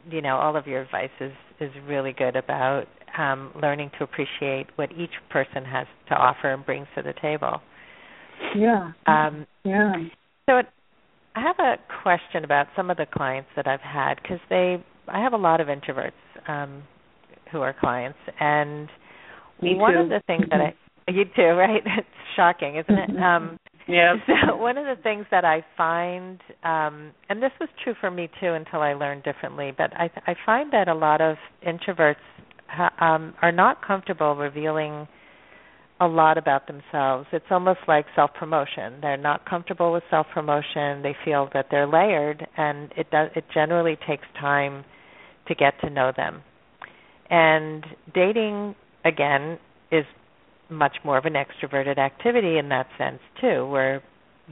you 0.10 0.22
know 0.22 0.38
all 0.38 0.56
of 0.56 0.68
your 0.68 0.82
advice 0.82 1.10
is 1.20 1.34
is 1.60 1.72
really 1.88 2.14
good 2.14 2.36
about 2.36 2.86
um, 3.18 3.52
learning 3.62 3.92
to 3.98 4.04
appreciate 4.04 4.68
what 4.76 4.92
each 4.92 5.12
person 5.30 5.64
has 5.66 5.88
to 6.10 6.16
offer 6.16 6.54
and 6.54 6.66
brings 6.66 6.88
to 6.96 7.02
the 7.02 7.14
table. 7.22 7.62
Yeah. 8.56 8.92
Um, 9.08 9.46
yeah. 9.64 9.94
So 10.48 10.58
it, 10.58 10.66
I 11.36 11.42
have 11.42 11.56
a 11.60 11.76
question 12.04 12.44
about 12.44 12.68
some 12.76 12.90
of 12.90 12.98
the 12.98 13.06
clients 13.06 13.50
that 13.56 13.68
I've 13.68 13.82
had 13.82 14.16
because 14.22 14.40
they 14.50 14.84
I 15.08 15.22
have 15.22 15.34
a 15.34 15.38
lot 15.38 15.60
of 15.62 15.68
introverts 15.68 16.12
um, 16.48 16.84
who 17.52 17.62
are 17.62 17.76
clients, 17.78 18.20
and 18.40 18.90
Me 19.62 19.76
one 19.76 19.94
too. 19.94 20.00
of 20.00 20.10
the 20.10 20.22
things 20.28 20.46
that 20.50 20.62
I 20.62 20.74
you 21.12 21.26
too, 21.36 21.42
right? 21.42 21.82
It's 21.98 22.08
shocking, 22.36 22.78
isn't 22.78 22.98
it? 22.98 23.22
Um, 23.22 23.58
yeah. 23.88 24.16
So 24.48 24.56
one 24.56 24.78
of 24.78 24.86
the 24.86 25.02
things 25.02 25.26
that 25.32 25.46
I 25.46 25.64
find, 25.78 26.40
um, 26.64 27.12
and 27.30 27.42
this 27.42 27.52
was 27.60 27.70
true 27.84 27.94
for 28.00 28.10
me 28.10 28.30
too 28.40 28.54
until 28.54 28.82
I 28.82 28.94
learned 28.94 29.24
differently, 29.24 29.72
but 29.78 29.94
I, 29.94 30.10
I 30.26 30.36
find 30.46 30.72
that 30.74 30.88
a 30.88 30.94
lot 30.94 31.22
of 31.22 31.36
introverts 31.66 32.16
um, 33.00 33.34
are 33.42 33.52
not 33.52 33.86
comfortable 33.86 34.36
revealing 34.36 35.08
a 36.00 36.08
lot 36.08 36.38
about 36.38 36.68
themselves. 36.68 37.28
It's 37.32 37.46
almost 37.52 37.80
like 37.88 38.06
self-promotion. 38.16 39.00
They're 39.02 39.16
not 39.18 39.48
comfortable 39.48 39.94
with 39.94 40.04
self-promotion. 40.10 41.02
They 41.02 41.16
feel 41.24 41.50
that 41.54 41.68
they're 41.72 41.88
layered, 41.88 42.46
and 42.58 42.92
it 42.98 43.10
does. 43.12 43.30
It 43.36 43.46
generally 43.54 43.98
takes 44.08 44.26
time 44.40 44.84
to 45.48 45.56
get 45.56 45.80
to 45.82 45.90
know 45.90 46.12
them. 46.16 46.42
And 47.30 47.86
dating 48.14 48.76
again 49.06 49.60
is 49.92 50.06
much 50.70 50.98
more 51.04 51.18
of 51.18 51.26
an 51.26 51.34
extroverted 51.34 51.98
activity 51.98 52.58
in 52.58 52.70
that 52.70 52.88
sense 52.98 53.20
too, 53.40 53.68
where 53.68 54.02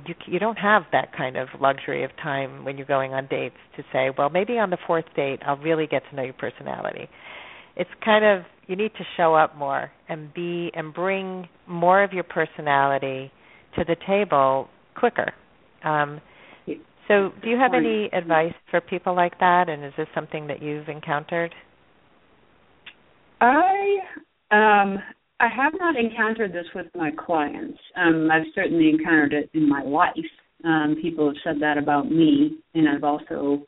you 0.05 0.13
you 0.25 0.39
don't 0.39 0.57
have 0.57 0.83
that 0.91 1.15
kind 1.15 1.37
of 1.37 1.49
luxury 1.59 2.03
of 2.03 2.11
time 2.21 2.63
when 2.63 2.77
you're 2.77 2.85
going 2.85 3.13
on 3.13 3.27
dates 3.27 3.55
to 3.75 3.83
say, 3.91 4.09
well, 4.17 4.29
maybe 4.29 4.57
on 4.57 4.69
the 4.69 4.77
fourth 4.87 5.05
date 5.15 5.39
I'll 5.45 5.57
really 5.57 5.87
get 5.87 6.03
to 6.09 6.15
know 6.15 6.23
your 6.23 6.33
personality. 6.33 7.09
It's 7.81 7.89
kind 8.05 8.23
of 8.23 8.45
you 8.67 8.75
need 8.75 8.91
to 8.93 9.03
show 9.17 9.33
up 9.33 9.57
more 9.57 9.91
and 10.07 10.31
be 10.33 10.69
and 10.75 10.93
bring 10.93 11.49
more 11.67 12.03
of 12.03 12.13
your 12.13 12.23
personality 12.23 13.31
to 13.75 13.83
the 13.83 13.95
table 14.07 14.67
quicker. 14.95 15.33
Um, 15.83 16.21
so, 17.07 17.31
do 17.43 17.49
you 17.49 17.57
have 17.57 17.73
any 17.73 18.09
advice 18.13 18.53
for 18.69 18.79
people 18.79 19.15
like 19.15 19.37
that? 19.39 19.67
And 19.67 19.83
is 19.83 19.91
this 19.97 20.07
something 20.13 20.45
that 20.47 20.61
you've 20.61 20.87
encountered? 20.89 21.53
I 23.41 23.97
um 24.51 24.99
I 25.39 25.47
have 25.47 25.73
not 25.79 25.95
encountered 25.97 26.53
this 26.53 26.67
with 26.75 26.85
my 26.95 27.09
clients. 27.17 27.79
Um, 27.97 28.29
I've 28.31 28.45
certainly 28.53 28.89
encountered 28.89 29.33
it 29.33 29.49
in 29.55 29.67
my 29.67 29.81
life. 29.81 30.13
Um, 30.63 30.95
people 31.01 31.25
have 31.25 31.35
said 31.43 31.61
that 31.61 31.79
about 31.79 32.11
me, 32.11 32.59
and 32.75 32.87
I've 32.87 33.03
also 33.03 33.65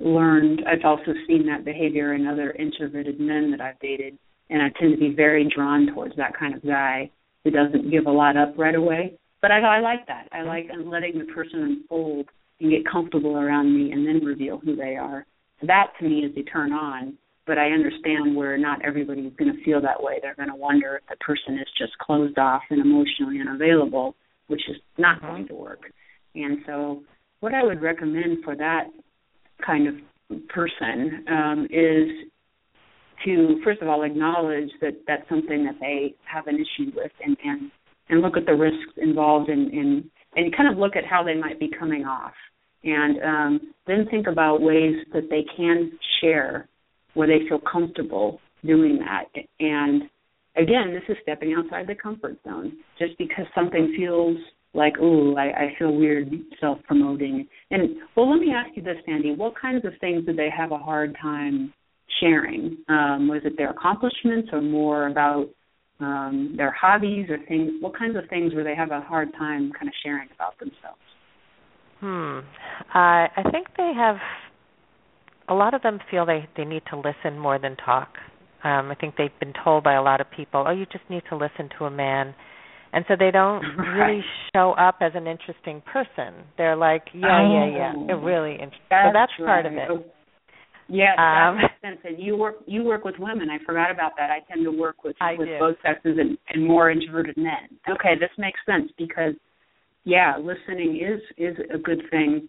learned. 0.00 0.62
I've 0.66 0.84
also 0.84 1.12
seen 1.26 1.46
that 1.46 1.64
behavior 1.64 2.14
in 2.14 2.26
other 2.26 2.50
introverted 2.52 3.20
men 3.20 3.50
that 3.50 3.60
I've 3.60 3.78
dated, 3.80 4.18
and 4.50 4.62
I 4.62 4.68
tend 4.78 4.92
to 4.92 5.00
be 5.00 5.14
very 5.14 5.48
drawn 5.54 5.86
towards 5.92 6.16
that 6.16 6.36
kind 6.38 6.54
of 6.54 6.64
guy 6.64 7.10
who 7.44 7.50
doesn't 7.50 7.90
give 7.90 8.06
a 8.06 8.10
lot 8.10 8.36
up 8.36 8.54
right 8.56 8.74
away. 8.74 9.18
But 9.42 9.50
I, 9.52 9.60
I 9.60 9.80
like 9.80 10.06
that. 10.08 10.28
I 10.32 10.42
like 10.42 10.68
letting 10.84 11.18
the 11.18 11.32
person 11.32 11.62
unfold 11.62 12.26
and 12.60 12.70
get 12.70 12.90
comfortable 12.90 13.36
around 13.36 13.74
me, 13.74 13.92
and 13.92 14.06
then 14.06 14.24
reveal 14.24 14.58
who 14.58 14.76
they 14.76 14.96
are. 14.96 15.26
So 15.60 15.66
that 15.66 15.92
to 15.98 16.08
me 16.08 16.20
is 16.20 16.34
the 16.34 16.42
turn 16.42 16.72
on 16.72 17.18
but 17.46 17.58
I 17.58 17.70
understand 17.70 18.34
where 18.34 18.58
not 18.58 18.84
everybody's 18.84 19.32
going 19.38 19.54
to 19.54 19.64
feel 19.64 19.80
that 19.80 20.02
way. 20.02 20.18
They're 20.20 20.34
going 20.34 20.48
to 20.48 20.56
wonder 20.56 20.96
if 20.96 21.08
the 21.08 21.16
person 21.24 21.54
is 21.58 21.68
just 21.78 21.96
closed 21.98 22.38
off 22.38 22.62
and 22.70 22.80
emotionally 22.80 23.40
unavailable, 23.40 24.16
which 24.48 24.62
is 24.68 24.76
not 24.98 25.22
going 25.22 25.46
to 25.48 25.54
work. 25.54 25.80
And 26.34 26.58
so, 26.66 27.02
what 27.40 27.54
I 27.54 27.62
would 27.62 27.80
recommend 27.80 28.42
for 28.44 28.56
that 28.56 28.88
kind 29.64 29.88
of 29.88 29.94
person 30.48 31.24
um, 31.28 31.68
is 31.70 32.28
to 33.24 33.60
first 33.64 33.80
of 33.80 33.88
all 33.88 34.02
acknowledge 34.02 34.70
that 34.80 34.94
that's 35.06 35.28
something 35.28 35.64
that 35.64 35.76
they 35.80 36.14
have 36.24 36.46
an 36.46 36.56
issue 36.56 36.90
with, 36.94 37.12
and 37.24 37.36
and 37.44 37.70
and 38.08 38.20
look 38.20 38.36
at 38.36 38.46
the 38.46 38.54
risks 38.54 38.92
involved 38.96 39.48
in 39.48 39.70
in 39.70 40.10
and 40.34 40.54
kind 40.56 40.70
of 40.70 40.78
look 40.78 40.96
at 40.96 41.04
how 41.04 41.22
they 41.22 41.34
might 41.34 41.58
be 41.58 41.70
coming 41.78 42.04
off, 42.04 42.34
and 42.84 43.22
um, 43.22 43.72
then 43.86 44.06
think 44.10 44.26
about 44.26 44.60
ways 44.60 44.96
that 45.12 45.28
they 45.30 45.44
can 45.56 45.92
share 46.20 46.68
where 47.14 47.26
they 47.26 47.48
feel 47.48 47.60
comfortable 47.60 48.40
doing 48.64 48.98
that. 48.98 49.24
And 49.60 50.02
again, 50.56 50.92
this 50.92 51.02
is 51.08 51.16
stepping 51.22 51.54
outside 51.54 51.86
the 51.86 51.94
comfort 51.94 52.36
zone. 52.44 52.72
Just 52.98 53.16
because 53.18 53.46
something 53.54 53.94
feels 53.96 54.36
like, 54.76 54.94
oh, 55.00 55.34
I, 55.36 55.44
I 55.44 55.74
feel 55.78 55.92
weird 55.92 56.30
self 56.60 56.78
promoting. 56.86 57.46
And 57.70 57.96
well, 58.16 58.30
let 58.30 58.40
me 58.40 58.52
ask 58.52 58.76
you 58.76 58.82
this, 58.82 58.96
Sandy. 59.06 59.34
What 59.34 59.54
kinds 59.60 59.84
of 59.84 59.92
things 60.00 60.26
did 60.26 60.36
they 60.36 60.50
have 60.56 60.72
a 60.72 60.78
hard 60.78 61.16
time 61.20 61.72
sharing? 62.20 62.78
Um, 62.88 63.28
was 63.28 63.42
it 63.44 63.54
their 63.56 63.70
accomplishments 63.70 64.50
or 64.52 64.62
more 64.62 65.08
about 65.08 65.46
um, 66.00 66.54
their 66.56 66.72
hobbies 66.72 67.26
or 67.30 67.38
things? 67.48 67.72
What 67.80 67.98
kinds 67.98 68.16
of 68.16 68.24
things 68.28 68.54
were 68.54 68.64
they 68.64 68.74
have 68.74 68.90
a 68.90 69.00
hard 69.00 69.32
time 69.38 69.72
kind 69.72 69.88
of 69.88 69.94
sharing 70.04 70.28
about 70.34 70.58
themselves? 70.58 71.00
Hmm. 72.00 72.40
Uh, 72.94 73.26
I 73.34 73.42
think 73.50 73.68
they 73.76 73.92
have 73.96 74.16
a 75.48 75.54
lot 75.54 75.74
of 75.74 75.82
them 75.82 75.98
feel 76.10 76.26
they 76.26 76.48
they 76.56 76.64
need 76.64 76.82
to 76.90 76.96
listen 76.96 77.38
more 77.38 77.58
than 77.58 77.76
talk. 77.76 78.08
Um, 78.64 78.90
I 78.90 78.96
think 79.00 79.14
they've 79.16 79.38
been 79.38 79.52
told 79.64 79.84
by 79.84 79.94
a 79.94 80.02
lot 80.02 80.20
of 80.20 80.30
people, 80.30 80.64
"Oh, 80.66 80.72
you 80.72 80.86
just 80.86 81.08
need 81.08 81.22
to 81.30 81.36
listen 81.36 81.70
to 81.78 81.84
a 81.84 81.90
man," 81.90 82.34
and 82.96 83.04
so 83.06 83.14
they 83.18 83.30
don't 83.30 83.60
right. 83.78 84.08
really 84.08 84.24
show 84.54 84.72
up 84.72 84.96
as 85.02 85.12
an 85.14 85.26
interesting 85.26 85.82
person. 85.92 86.48
They're 86.56 86.76
like, 86.76 87.04
"Yeah, 87.12 87.28
oh, 87.28 87.68
yeah, 87.68 87.76
yeah," 87.76 88.06
they're 88.06 88.18
really 88.18 88.52
interesting. 88.52 88.88
That's 88.90 89.08
so 89.08 89.12
that's 89.12 89.32
right. 89.38 89.46
part 89.46 89.66
of 89.66 89.72
it. 89.74 89.88
Oh, 89.90 90.04
yeah, 90.88 91.12
um, 91.18 91.60
sense. 91.82 92.00
And 92.04 92.18
you 92.18 92.36
work 92.36 92.56
you 92.66 92.82
work 92.82 93.04
with 93.04 93.16
women. 93.18 93.48
I 93.50 93.62
forgot 93.64 93.90
about 93.90 94.12
that. 94.16 94.30
I 94.30 94.40
tend 94.50 94.64
to 94.64 94.72
work 94.72 95.04
with 95.04 95.14
I 95.20 95.34
with 95.34 95.48
do. 95.48 95.58
both 95.58 95.76
sexes 95.84 96.16
and, 96.18 96.38
and 96.48 96.66
more 96.66 96.90
introverted 96.90 97.36
men. 97.36 97.78
Okay, 97.88 98.14
this 98.18 98.30
makes 98.38 98.58
sense 98.64 98.90
because 98.96 99.34
yeah, 100.04 100.34
listening 100.38 100.96
is 100.96 101.20
is 101.36 101.56
a 101.74 101.78
good 101.78 102.02
thing 102.10 102.48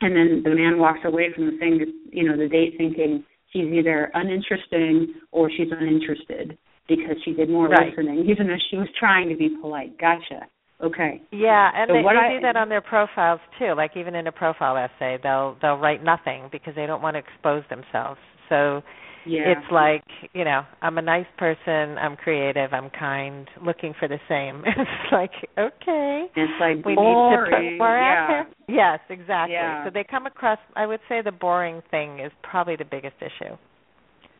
and 0.00 0.14
then 0.16 0.42
the 0.44 0.54
man 0.54 0.78
walks 0.78 1.00
away 1.04 1.32
from 1.34 1.46
the 1.46 1.56
thing, 1.58 1.80
you 2.10 2.28
know, 2.28 2.36
the 2.36 2.48
date 2.48 2.74
thinking 2.76 3.24
she's 3.52 3.72
either 3.72 4.10
uninteresting 4.14 5.14
or 5.30 5.50
she's 5.50 5.68
uninterested 5.70 6.58
because 6.88 7.16
she 7.24 7.32
did 7.32 7.48
more 7.48 7.68
right. 7.68 7.88
listening, 7.88 8.26
even 8.28 8.46
though 8.46 8.60
she 8.70 8.76
was 8.76 8.88
trying 8.98 9.28
to 9.28 9.36
be 9.36 9.50
polite. 9.60 9.98
Gotcha. 9.98 10.46
Okay. 10.82 11.22
Yeah, 11.30 11.70
and 11.74 11.88
so 11.88 11.94
they, 11.94 12.02
they 12.02 12.08
I, 12.08 12.34
do 12.34 12.40
that 12.42 12.56
on 12.56 12.68
their 12.68 12.82
profiles 12.82 13.40
too. 13.58 13.74
Like 13.76 13.92
even 13.96 14.14
in 14.14 14.26
a 14.26 14.32
profile 14.32 14.76
essay, 14.76 15.18
they'll 15.22 15.56
they'll 15.62 15.78
write 15.78 16.02
nothing 16.02 16.48
because 16.50 16.74
they 16.74 16.86
don't 16.86 17.00
want 17.00 17.14
to 17.14 17.20
expose 17.20 17.62
themselves. 17.70 18.18
So 18.48 18.82
yeah. 19.26 19.42
it's 19.46 19.72
like 19.72 20.04
you 20.34 20.44
know 20.44 20.62
i'm 20.82 20.98
a 20.98 21.02
nice 21.02 21.26
person 21.38 21.98
i'm 21.98 22.16
creative 22.16 22.72
i'm 22.72 22.90
kind 22.90 23.48
looking 23.64 23.94
for 23.98 24.08
the 24.08 24.18
same 24.28 24.62
it's 24.66 25.12
like 25.12 25.30
okay 25.58 26.26
it's 26.36 26.52
like 26.60 26.84
we 26.84 26.94
boring. 26.94 27.50
need 27.50 27.50
to 27.50 27.56
put 27.56 27.78
more 27.78 27.96
yeah. 27.96 28.04
out 28.04 28.26
there 28.28 28.76
yes 28.76 29.00
exactly 29.10 29.54
yeah. 29.54 29.84
so 29.84 29.90
they 29.92 30.04
come 30.04 30.26
across 30.26 30.58
i 30.76 30.86
would 30.86 31.00
say 31.08 31.20
the 31.22 31.32
boring 31.32 31.82
thing 31.90 32.20
is 32.20 32.32
probably 32.42 32.76
the 32.76 32.84
biggest 32.84 33.16
issue 33.20 33.54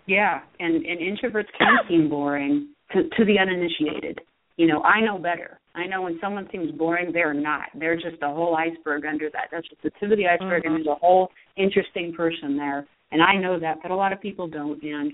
yeah 0.06 0.40
and 0.60 0.84
and 0.84 1.00
introverts 1.00 1.48
can 1.58 1.76
seem 1.88 2.08
boring 2.08 2.68
to 2.92 3.02
to 3.16 3.24
the 3.24 3.38
uninitiated 3.38 4.18
you 4.56 4.66
know 4.66 4.82
i 4.82 5.00
know 5.00 5.18
better 5.18 5.58
i 5.74 5.86
know 5.86 6.02
when 6.02 6.18
someone 6.20 6.48
seems 6.52 6.70
boring 6.72 7.10
they're 7.12 7.34
not 7.34 7.68
they're 7.78 7.96
just 7.96 8.22
a 8.22 8.28
whole 8.28 8.56
iceberg 8.56 9.04
under 9.06 9.30
that 9.30 9.48
that's 9.50 9.68
just 9.68 9.82
the 9.82 9.90
tip 10.00 10.10
of 10.10 10.18
the 10.18 10.26
iceberg 10.26 10.62
mm-hmm. 10.62 10.74
and 10.74 10.84
there's 10.84 10.96
a 10.96 11.00
whole 11.00 11.30
interesting 11.56 12.12
person 12.12 12.56
there 12.56 12.86
and 13.14 13.22
I 13.22 13.36
know 13.36 13.60
that, 13.60 13.78
but 13.80 13.92
a 13.92 13.94
lot 13.94 14.12
of 14.12 14.20
people 14.20 14.48
don't. 14.48 14.82
And 14.82 15.12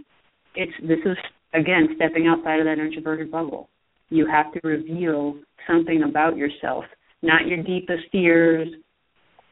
it's 0.54 0.72
this 0.80 0.98
is 1.04 1.18
again 1.52 1.88
stepping 1.96 2.26
outside 2.26 2.58
of 2.58 2.64
that 2.64 2.78
introverted 2.78 3.30
bubble. 3.30 3.68
You 4.08 4.26
have 4.26 4.52
to 4.54 4.60
reveal 4.64 5.36
something 5.68 6.02
about 6.08 6.36
yourself, 6.36 6.84
not 7.22 7.46
your 7.46 7.62
deepest 7.62 8.04
fears, 8.10 8.68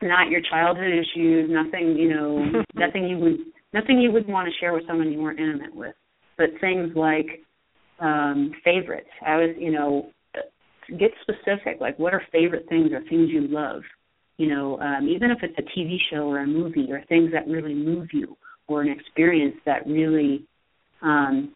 not 0.01 0.31
your 0.31 0.40
childhood 0.51 0.92
issues, 0.92 1.51
nothing 1.51 1.94
you 1.98 2.09
know, 2.09 2.62
nothing 2.74 3.07
you 3.07 3.18
would 3.18 3.37
nothing 3.72 3.98
you 4.00 4.12
wouldn't 4.12 4.33
want 4.33 4.48
to 4.48 4.59
share 4.61 4.72
with 4.72 4.87
someone 4.87 5.12
you 5.12 5.20
weren't 5.20 5.40
intimate 5.40 5.74
with, 5.74 5.94
but 6.37 6.50
things 6.61 6.92
like 6.96 7.26
um 8.00 8.52
favorites. 8.64 9.11
I 9.26 9.37
was 9.37 9.57
you 9.59 9.72
know 9.72 10.11
get 10.98 11.11
specific 11.22 11.81
like 11.81 11.98
what 11.98 12.14
are 12.14 12.22
favorite 12.33 12.66
things 12.68 12.92
or 12.92 13.00
things 13.09 13.28
you 13.31 13.46
love 13.48 13.83
You 14.38 14.48
know, 14.48 14.78
um, 14.81 15.09
even 15.09 15.31
if 15.31 15.38
it's 15.42 15.59
a 15.59 15.78
TV 15.78 15.96
show 16.11 16.28
or 16.28 16.38
a 16.40 16.46
movie 16.46 16.88
or 16.90 17.02
things 17.09 17.33
that 17.33 17.46
really 17.48 17.74
move 17.74 18.09
you 18.12 18.37
or 18.68 18.83
an 18.83 18.88
experience 18.88 19.57
that 19.66 19.87
really 19.87 20.46
um, 21.02 21.54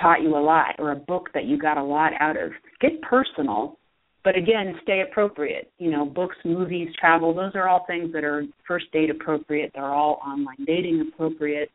taught 0.00 0.22
you 0.22 0.36
a 0.36 0.40
lot 0.40 0.74
or 0.78 0.92
a 0.92 0.96
book 0.96 1.28
that 1.34 1.44
you 1.44 1.58
got 1.58 1.76
a 1.78 1.84
lot 1.84 2.12
out 2.18 2.36
of. 2.36 2.52
Get 2.80 3.00
personal, 3.02 3.78
but 4.24 4.36
again, 4.36 4.78
stay 4.82 5.02
appropriate. 5.08 5.70
You 5.78 5.90
know, 5.90 6.04
books, 6.04 6.36
movies, 6.44 6.88
travel, 6.98 7.34
those 7.34 7.52
are 7.54 7.68
all 7.68 7.84
things 7.86 8.12
that 8.12 8.24
are 8.24 8.44
first 8.66 8.90
date 8.92 9.10
appropriate. 9.10 9.72
They're 9.74 9.84
all 9.84 10.20
online 10.24 10.64
dating 10.66 11.10
appropriate. 11.12 11.70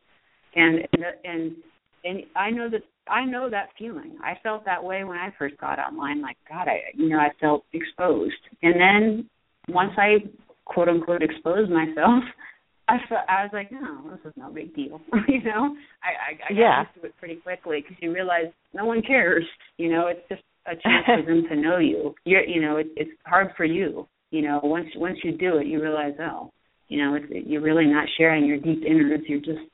And 0.54 0.80
and 0.92 1.04
and, 1.24 1.56
and 2.04 2.22
I 2.34 2.50
know 2.50 2.70
that 2.70 2.82
I 3.10 3.24
know 3.24 3.50
that 3.50 3.70
feeling. 3.78 4.16
I 4.22 4.34
felt 4.42 4.64
that 4.64 4.82
way 4.82 5.04
when 5.04 5.18
I 5.18 5.32
first 5.38 5.58
got 5.58 5.78
online. 5.78 6.22
Like 6.22 6.36
God, 6.48 6.68
I 6.68 6.80
you 6.94 7.08
know 7.08 7.18
I 7.18 7.30
felt 7.40 7.64
exposed, 7.72 8.34
and 8.62 8.74
then 8.80 9.28
once 9.68 9.92
I 9.98 10.16
quote 10.64 10.88
unquote 10.88 11.22
exposed 11.22 11.70
myself, 11.70 12.24
I 12.88 12.96
felt 13.08 13.22
I 13.28 13.42
was 13.42 13.50
like, 13.52 13.70
no, 13.70 14.10
this 14.10 14.20
is 14.24 14.32
no 14.36 14.50
big 14.50 14.74
deal. 14.74 15.00
you 15.28 15.42
know, 15.42 15.76
I 16.02 16.08
I, 16.08 16.48
I 16.48 16.52
got 16.52 16.58
yeah. 16.58 16.80
used 16.80 16.94
to 17.00 17.06
it 17.06 17.14
pretty 17.18 17.36
quickly 17.36 17.82
because 17.82 17.96
you 18.00 18.12
realize 18.12 18.46
no 18.72 18.86
one 18.86 19.02
cares. 19.02 19.44
You 19.76 19.90
know, 19.92 20.06
it's 20.06 20.26
just 20.28 20.42
a 20.70 20.76
chance 20.76 21.06
for 21.06 21.22
them 21.22 21.44
to 21.48 21.56
know 21.56 21.78
you. 21.78 22.14
You're 22.24 22.44
you 22.44 22.60
know, 22.60 22.76
it, 22.76 22.88
it's 22.96 23.10
hard 23.24 23.48
for 23.56 23.64
you. 23.64 24.06
You 24.30 24.42
know, 24.42 24.60
once 24.62 24.88
once 24.96 25.18
you 25.24 25.36
do 25.36 25.58
it, 25.58 25.66
you 25.66 25.82
realize, 25.82 26.14
oh, 26.20 26.50
you 26.88 27.02
know, 27.02 27.14
it's, 27.14 27.26
you're 27.46 27.62
really 27.62 27.86
not 27.86 28.06
sharing 28.16 28.44
your 28.44 28.58
deep 28.58 28.82
innards. 28.84 29.24
You're 29.26 29.40
just 29.40 29.66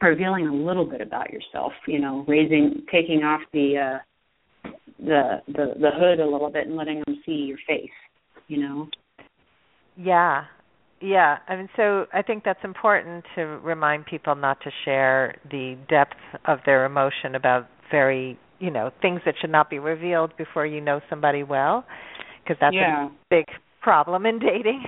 revealing 0.00 0.46
a 0.46 0.54
little 0.54 0.84
bit 0.84 1.00
about 1.00 1.30
yourself. 1.30 1.72
You 1.86 2.00
know, 2.00 2.24
raising, 2.28 2.84
taking 2.90 3.22
off 3.22 3.40
the 3.52 3.98
uh, 4.64 4.70
the 4.98 5.42
the 5.48 5.74
the 5.80 5.90
hood 5.94 6.20
a 6.20 6.30
little 6.30 6.50
bit 6.50 6.66
and 6.66 6.76
letting 6.76 7.02
them 7.06 7.20
see 7.26 7.32
your 7.32 7.58
face. 7.66 7.90
You 8.46 8.60
know. 8.60 8.88
Yeah, 9.96 10.44
yeah, 11.00 11.38
I 11.46 11.56
mean, 11.56 11.68
so 11.76 12.06
I 12.12 12.22
think 12.22 12.44
that's 12.44 12.64
important 12.64 13.24
to 13.36 13.42
remind 13.42 14.06
people 14.06 14.34
not 14.34 14.60
to 14.62 14.70
share 14.84 15.36
the 15.48 15.76
depth 15.88 16.16
of 16.44 16.58
their 16.66 16.84
emotion 16.86 17.34
about 17.36 17.68
very, 17.90 18.38
you 18.58 18.70
know, 18.70 18.90
things 19.00 19.20
that 19.24 19.34
should 19.40 19.50
not 19.50 19.70
be 19.70 19.78
revealed 19.78 20.36
before 20.36 20.66
you 20.66 20.80
know 20.80 21.00
somebody 21.08 21.42
well, 21.42 21.84
because 22.42 22.56
that's 22.60 22.74
yeah. 22.74 23.06
a 23.06 23.10
big 23.30 23.44
problem 23.80 24.26
in 24.26 24.38
dating. 24.38 24.84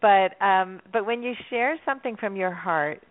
But 0.00 0.40
um 0.42 0.80
but 0.92 1.06
when 1.06 1.22
you 1.22 1.34
share 1.50 1.76
something 1.84 2.16
from 2.16 2.36
your 2.36 2.52
heart 2.52 3.02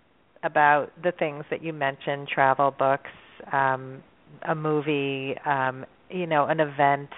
about 0.44 0.92
the 1.04 1.12
things 1.12 1.44
that 1.52 1.64
you 1.64 1.74
mentioned, 1.74 2.28
travel, 2.28 2.72
books, 2.72 3.12
um 3.52 4.02
a 4.48 4.56
movie, 4.56 5.36
um 5.46 5.86
you 6.10 6.26
know, 6.26 6.46
an 6.46 6.60
event, 6.60 7.10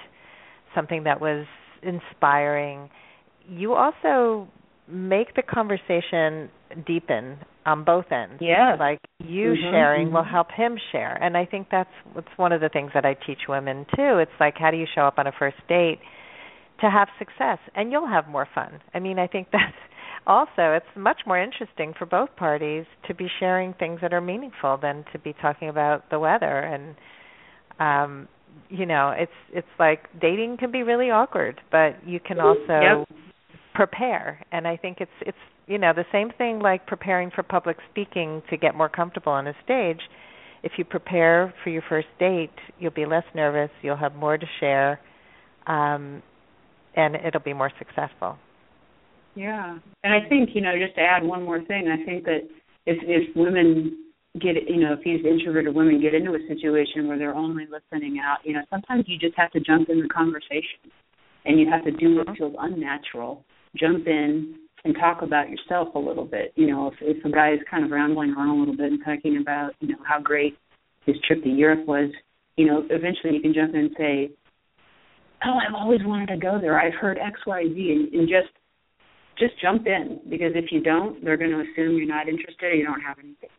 something 0.76 1.04
that 1.06 1.22
was 1.22 1.46
inspiring, 1.84 2.90
you 3.48 3.74
also 3.74 4.48
make 4.88 5.36
the 5.36 5.42
conversation 5.42 6.50
deepen 6.86 7.38
on 7.66 7.84
both 7.84 8.06
ends. 8.12 8.36
Yeah. 8.42 8.76
Like 8.80 9.00
you 9.20 9.54
mm-hmm, 9.54 9.72
sharing 9.72 10.08
mm-hmm. 10.08 10.16
will 10.16 10.24
help 10.24 10.48
him 10.52 10.78
share. 10.92 11.16
And 11.22 11.38
I 11.38 11.46
think 11.46 11.68
that's 11.72 11.90
what's 12.14 12.28
one 12.38 12.52
of 12.52 12.62
the 12.62 12.70
things 12.70 12.92
that 12.94 13.06
I 13.06 13.14
teach 13.14 13.40
women 13.48 13.86
too. 13.96 14.18
It's 14.18 14.32
like 14.40 14.56
how 14.58 14.72
do 14.72 14.78
you 14.78 14.88
show 14.94 15.02
up 15.02 15.16
on 15.18 15.28
a 15.28 15.32
first 15.38 15.58
date 15.68 16.00
to 16.82 16.90
have 16.90 17.08
success 17.20 17.60
and 17.76 17.92
you'll 17.92 18.08
have 18.08 18.28
more 18.28 18.48
fun. 18.54 18.82
I 18.94 19.00
mean, 19.00 19.20
I 19.20 19.28
think 19.28 19.48
that's 19.52 19.76
also 20.28 20.74
it's 20.74 20.86
much 20.96 21.22
more 21.26 21.42
interesting 21.42 21.94
for 21.98 22.06
both 22.06 22.36
parties 22.36 22.86
to 23.08 23.14
be 23.14 23.28
sharing 23.40 23.74
things 23.74 24.00
that 24.02 24.14
are 24.14 24.22
meaningful 24.22 24.78
than 24.82 25.06
to 25.12 25.20
be 25.20 25.34
talking 25.42 25.70
about 25.70 26.10
the 26.10 26.20
weather 26.20 26.60
and 26.60 26.96
um 27.80 28.28
you 28.70 28.86
know, 28.86 29.14
it's 29.18 29.32
it's 29.54 29.68
like 29.80 30.08
dating 30.20 30.58
can 30.58 30.72
be 30.72 30.84
really 30.84 31.10
awkward, 31.10 31.62
but 31.72 32.06
you 32.06 32.20
can 32.20 32.38
also 32.38 32.60
yep 32.68 33.08
prepare 33.74 34.44
and 34.52 34.68
i 34.68 34.76
think 34.76 34.98
it's 35.00 35.12
it's 35.22 35.38
you 35.72 35.78
know 35.78 35.94
the 35.96 36.06
same 36.12 36.32
thing 36.38 36.60
like 36.60 36.86
preparing 36.86 37.32
for 37.32 37.44
public 37.44 37.78
speaking 37.90 38.42
to 38.50 38.58
get 38.58 38.76
more 38.76 38.90
comfortable 38.90 39.32
on 39.32 39.48
a 39.48 39.54
stage. 39.64 40.02
If 40.64 40.74
you 40.78 40.86
prepare 40.86 41.54
for 41.64 41.70
your 41.70 41.84
first 41.88 42.08
date 42.20 42.52
you'll 42.80 42.92
be 42.92 43.06
less 43.06 43.24
nervous 43.34 43.72
you'll 43.82 43.98
have 43.98 44.16
more 44.16 44.38
to 44.38 44.46
share 44.60 45.00
um 45.68 46.22
and 46.96 47.16
it'll 47.16 47.42
be 47.42 47.54
more 47.54 47.72
successful. 47.80 48.38
Yeah. 49.36 49.80
And 50.04 50.14
i 50.14 50.28
think 50.28 50.50
you 50.54 50.62
know 50.62 50.74
just 50.78 50.96
to 50.96 51.02
add 51.02 51.24
one 51.24 51.44
more 51.44 51.64
thing 51.64 51.88
i 51.88 52.04
think 52.06 52.26
that 52.26 52.42
if 52.86 52.98
if 53.04 53.36
women 53.36 53.98
get 54.40 54.56
you 54.68 54.82
know 54.82 54.94
if 54.94 55.00
these 55.04 55.26
introverted 55.26 55.74
women 55.74 56.02
get 56.02 56.14
into 56.14 56.32
a 56.32 56.48
situation 56.48 57.08
where 57.08 57.18
they're 57.18 57.36
only 57.36 57.66
listening 57.66 58.20
out 58.20 58.38
you 58.44 58.54
know 58.54 58.62
sometimes 58.70 59.06
you 59.08 59.18
just 59.18 59.36
have 59.38 59.52
to 59.52 59.60
jump 59.62 59.90
in 59.90 60.02
the 60.02 60.10
conversation 60.10 60.92
and 61.46 61.60
you 61.60 61.70
have 61.70 61.84
to 61.84 61.92
do 61.92 62.18
what 62.18 62.38
feels 62.38 62.56
unnatural. 62.60 63.44
Jump 63.76 64.08
in 64.08 64.56
and 64.84 64.96
talk 64.96 65.22
about 65.22 65.50
yourself 65.50 65.90
a 65.96 66.00
little 66.00 66.26
bit. 66.26 66.54
You 66.56 66.68
know, 66.68 66.88
if 66.88 66.96
if 67.02 67.24
a 67.26 67.30
guy 67.30 67.54
is 67.54 67.60
kind 67.70 67.86
of 67.86 67.92
rambling 67.92 68.34
on 68.38 68.50
a 68.50 68.56
little 68.56 68.76
bit 68.76 68.92
and 68.92 69.02
talking 69.04 69.38
about, 69.38 69.74
you 69.80 69.90
know, 69.90 70.00
how 70.08 70.20
great 70.20 70.58
his 71.06 71.16
trip 71.28 71.44
to 71.44 71.50
Europe 71.50 71.86
was, 71.88 72.12
you 72.58 72.66
know, 72.66 72.84
eventually 72.90 73.34
you 73.34 73.42
can 73.42 73.54
jump 73.54 73.74
in 73.74 73.82
and 73.82 73.92
say, 73.98 74.32
Oh, 75.44 75.58
I've 75.58 75.74
always 75.74 76.02
wanted 76.04 76.28
to 76.28 76.38
go 76.38 76.60
there. 76.62 76.80
I've 76.80 76.94
heard 76.94 77.18
X, 77.18 77.40
Y, 77.48 77.64
Z 77.74 77.92
and, 77.92 78.14
and 78.14 78.30
just 78.30 78.54
just 79.40 79.60
jump 79.62 79.88
in 79.88 80.20
because 80.30 80.52
if 80.56 80.72
you 80.72 80.82
don't, 80.82 81.24
they're 81.24 81.38
going 81.38 81.52
to 81.52 81.62
assume 81.62 81.98
you're 81.98 82.08
not 82.08 82.28
interested 82.28 82.66
or 82.66 82.74
you 82.74 82.86
don't 82.86 83.02
have 83.02 83.18
anything. 83.18 83.50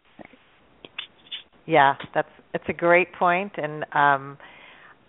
Yeah, 1.67 1.95
that's 2.15 2.29
it's 2.55 2.65
a 2.69 2.73
great 2.73 3.13
point 3.15 3.53
and 3.57 3.85
um 3.95 4.39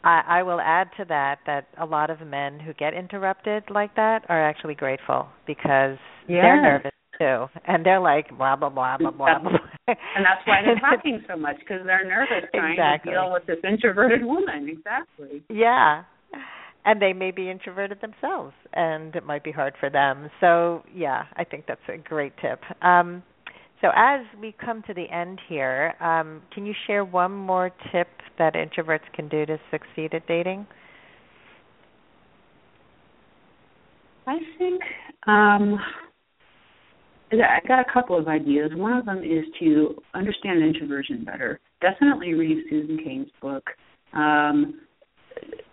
I, 0.03 0.21
I 0.27 0.43
will 0.43 0.59
add 0.59 0.89
to 0.97 1.05
that 1.05 1.39
that 1.45 1.67
a 1.79 1.85
lot 1.85 2.09
of 2.09 2.21
men 2.21 2.59
who 2.59 2.73
get 2.73 2.93
interrupted 2.93 3.63
like 3.69 3.95
that 3.95 4.25
are 4.29 4.47
actually 4.47 4.75
grateful 4.75 5.27
because 5.47 5.97
yeah. 6.27 6.41
they're 6.41 6.61
nervous 6.61 6.91
too, 7.19 7.45
and 7.67 7.85
they're 7.85 7.99
like 7.99 8.29
blah 8.37 8.55
blah 8.55 8.69
blah 8.69 8.97
blah 8.97 9.11
blah. 9.11 9.39
blah. 9.39 9.51
and 9.87 10.25
that's 10.25 10.45
why 10.45 10.61
they're 10.65 10.79
talking 10.95 11.23
so 11.27 11.37
much 11.37 11.57
because 11.59 11.81
they're 11.85 12.05
nervous 12.05 12.49
trying 12.53 12.73
exactly. 12.73 13.11
to 13.11 13.17
deal 13.17 13.31
with 13.31 13.45
this 13.45 13.59
introverted 13.63 14.23
woman. 14.23 14.67
Exactly. 14.69 15.43
Yeah, 15.49 16.03
and 16.85 17.01
they 17.01 17.13
may 17.13 17.31
be 17.31 17.49
introverted 17.49 17.99
themselves, 18.01 18.53
and 18.73 19.15
it 19.15 19.25
might 19.25 19.43
be 19.43 19.51
hard 19.51 19.73
for 19.79 19.89
them. 19.89 20.29
So 20.41 20.83
yeah, 20.93 21.23
I 21.35 21.43
think 21.43 21.65
that's 21.67 21.81
a 21.87 21.97
great 21.97 22.33
tip. 22.41 22.59
Um, 22.81 23.23
so 23.83 23.89
as 23.97 24.21
we 24.39 24.55
come 24.63 24.81
to 24.87 24.93
the 24.93 25.03
end 25.13 25.39
here, 25.49 25.93
um, 25.99 26.41
can 26.53 26.65
you 26.65 26.73
share 26.87 27.03
one 27.03 27.33
more 27.33 27.69
tip 27.91 28.07
that 28.37 28.53
introverts 28.53 29.11
can 29.13 29.27
do 29.27 29.45
to 29.45 29.59
succeed 29.71 30.13
at 30.13 30.25
dating? 30.25 30.65
I 34.25 34.37
think 34.57 34.81
um, 35.27 35.77
I 37.33 37.59
got 37.67 37.81
a 37.81 37.93
couple 37.93 38.17
of 38.17 38.29
ideas. 38.29 38.71
One 38.73 38.93
of 38.93 39.05
them 39.05 39.17
is 39.17 39.43
to 39.59 39.95
understand 40.13 40.63
introversion 40.63 41.25
better. 41.25 41.59
Definitely 41.81 42.35
read 42.35 42.63
Susan 42.69 42.97
Cain's 43.03 43.27
book. 43.41 43.65
Um, 44.13 44.79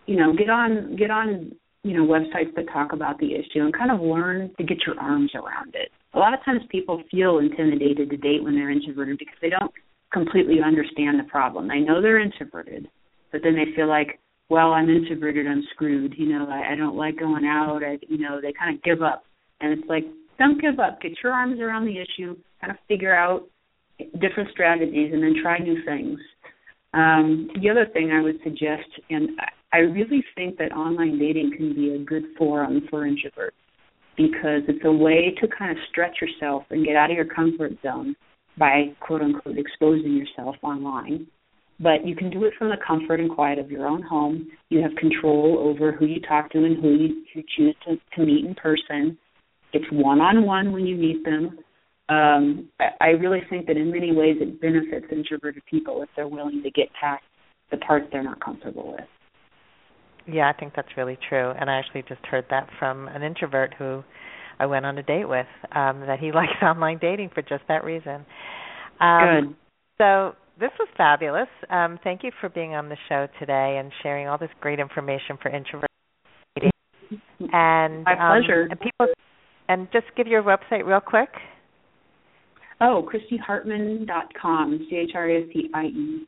you 0.07 0.17
know, 0.17 0.35
get 0.37 0.51
on 0.51 0.97
get 0.97 1.13
on 1.13 1.53
you 1.85 1.97
know 1.97 2.05
websites 2.05 2.53
that 2.57 2.67
talk 2.73 2.93
about 2.93 3.21
the 3.21 3.35
issue 3.35 3.61
and 3.61 3.73
kind 3.73 3.93
of 3.93 4.01
learn 4.01 4.51
to 4.59 4.65
get 4.65 4.79
your 4.85 4.99
arms 4.99 5.31
around 5.37 5.77
it 5.77 5.93
a 6.15 6.19
lot 6.19 6.35
of 6.35 6.45
times 6.45 6.63
people 6.71 7.03
feel 7.11 7.39
intimidated 7.39 8.11
to 8.11 8.17
date 8.17 8.43
when 8.43 8.55
they're 8.55 8.71
introverted 8.71 9.19
because 9.19 9.37
they 9.41 9.51
don't 9.51 9.73
completely 10.13 10.59
understand 10.65 11.19
the 11.19 11.25
problem. 11.25 11.69
They 11.69 11.81
know 11.81 12.03
they're 12.03 12.21
introverted, 12.21 12.89
but 13.31 13.43
then 13.45 13.55
they 13.55 13.75
feel 13.77 13.89
like, 13.89 14.19
well, 14.49 14.73
I'm 14.73 14.91
introverted, 14.91 15.47
I'm 15.47 15.63
screwed. 15.73 16.15
You 16.19 16.27
know, 16.31 16.49
I, 16.49 16.73
I 16.73 16.77
don't 16.77 16.97
like 16.97 17.19
going 17.19 17.45
out. 17.45 17.83
I, 17.85 17.99
you 18.09 18.19
know, 18.19 18.41
they 18.41 18.53
kind 18.53 18.75
of 18.75 18.83
give 18.83 19.03
up, 19.03 19.25
and 19.61 19.79
it's 19.79 19.89
like, 19.89 20.05
don't 20.39 20.61
give 20.61 20.81
up. 20.81 21.01
Get 21.01 21.13
your 21.23 21.33
arms 21.33 21.61
around 21.61 21.85
the 21.85 21.99
issue, 21.99 22.37
kind 22.61 22.73
of 22.73 22.77
figure 22.89 23.15
out 23.15 23.45
different 24.21 24.51
strategies, 24.51 25.13
and 25.13 25.23
then 25.23 25.37
try 25.41 25.59
new 25.59 25.85
things. 25.85 26.19
Um, 26.93 27.51
the 27.63 27.71
other 27.71 27.87
thing 27.93 28.11
I 28.11 28.21
would 28.21 28.41
suggest, 28.43 28.89
and 29.11 29.31
I 29.73 29.79
really 29.79 30.25
think 30.35 30.59
that 30.59 30.73
online 30.73 31.21
dating 31.21 31.53
can 31.57 31.73
be 31.73 31.95
a 31.95 31.99
good 31.99 32.25
forum 32.37 32.89
for 32.91 33.07
introverts 33.07 33.53
because 34.17 34.63
it's 34.69 34.85
a 34.85 34.93
way 34.93 35.35
to 35.41 35.49
kind 35.49 35.71
of 35.71 35.77
stretch 35.91 36.17
yourself 36.21 36.65
and 36.71 36.85
get 36.85 36.97
out 36.97 37.11
of 37.11 37.17
your 37.17 37.27
comfort 37.27 37.73
zone 37.83 38.15
by 38.59 38.95
quote 39.01 39.23
unquote 39.23 39.59
exposing 39.59 40.15
yourself 40.15 40.57
online. 40.63 41.27
But 41.79 42.07
you 42.07 42.15
can 42.15 42.29
do 42.31 42.45
it 42.45 42.53
from 42.59 42.69
the 42.69 42.77
comfort 42.87 43.21
and 43.21 43.31
quiet 43.31 43.59
of 43.59 43.71
your 43.71 43.87
own 43.87 44.03
home. 44.03 44.49
You 44.69 44.83
have 44.83 44.95
control 44.97 45.59
over 45.59 45.93
who 45.93 46.05
you 46.05 46.21
talk 46.21 46.53
to 46.53 46.59
and 46.59 46.77
who 46.77 46.91
you, 46.91 47.25
you 47.35 47.43
choose 47.57 47.75
to, 47.87 47.97
to 48.17 48.27
meet 48.27 48.45
in 48.45 48.55
person. 48.55 49.17
It's 49.73 49.87
one 49.91 50.21
on 50.21 50.45
one 50.45 50.73
when 50.73 50.87
you 50.87 50.97
meet 50.97 51.25
them. 51.25 51.59
Um, 52.11 52.69
I, 52.81 52.89
I 53.01 53.07
really 53.11 53.41
think 53.49 53.67
that 53.69 53.79
in 53.79 53.91
many 53.91 54.13
ways 54.13 54.37
it 54.41 54.61
benefits 54.61 55.07
introverted 55.11 55.63
people 55.71 56.03
if 56.03 56.09
they're 56.17 56.29
willing 56.29 56.63
to 56.63 56.71
get 56.71 56.89
past 57.01 57.23
the 57.71 57.79
parts 57.79 58.07
they're 58.13 58.23
not 58.23 58.45
comfortable 58.45 58.93
with. 58.93 59.07
Yeah, 60.31 60.53
I 60.55 60.59
think 60.59 60.75
that's 60.75 60.89
really 60.97 61.19
true. 61.29 61.51
And 61.51 61.71
I 61.71 61.79
actually 61.79 62.03
just 62.09 62.25
heard 62.27 62.45
that 62.51 62.69
from 62.79 63.09
an 63.09 63.23
introvert 63.23 63.75
who 63.79 64.03
I 64.59 64.67
went 64.67 64.87
on 64.87 64.99
a 64.99 65.03
date 65.03 65.29
with, 65.29 65.47
um, 65.75 66.01
that 66.01 66.19
he 66.21 66.33
likes 66.35 66.53
online 66.63 66.99
dating 67.01 67.31
for 67.35 67.43
just 67.43 67.63
that 67.69 67.85
reason. 67.85 68.25
Um, 69.01 69.41
Good. 69.49 69.57
So 69.99 70.35
this 70.59 70.71
was 70.79 70.89
fabulous. 70.97 71.49
Um, 71.71 71.99
thank 72.05 72.23
you 72.23 72.31
for 72.41 72.49
being 72.49 72.75
on 72.75 72.89
the 72.89 72.97
show 73.09 73.27
today 73.39 73.79
and 73.81 73.91
sharing 74.03 74.29
all 74.29 74.39
this 74.39 74.51
great 74.61 74.79
information 74.79 75.39
for 75.43 75.51
introverts. 75.51 75.87
And 77.53 78.05
my 78.05 78.13
um, 78.13 78.43
pleasure. 78.43 78.69
and 78.71 78.79
people, 78.79 79.07
and 79.69 79.89
just 79.93 80.05
give 80.17 80.27
your 80.27 80.43
website 80.43 80.85
real 80.85 81.01
quick. 81.01 81.31
Oh, 82.81 83.09
ChristieHartman.com. 83.11 84.87
C 84.89 84.97
H 84.97 85.11
R 85.15 85.31
I 85.31 85.37
S 85.39 85.43
T 85.53 85.71
I 85.75 85.85
E. 85.87 86.27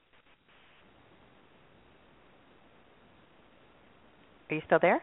Are 4.52 4.54
you 4.54 4.62
still 4.66 4.78
there? 4.82 5.02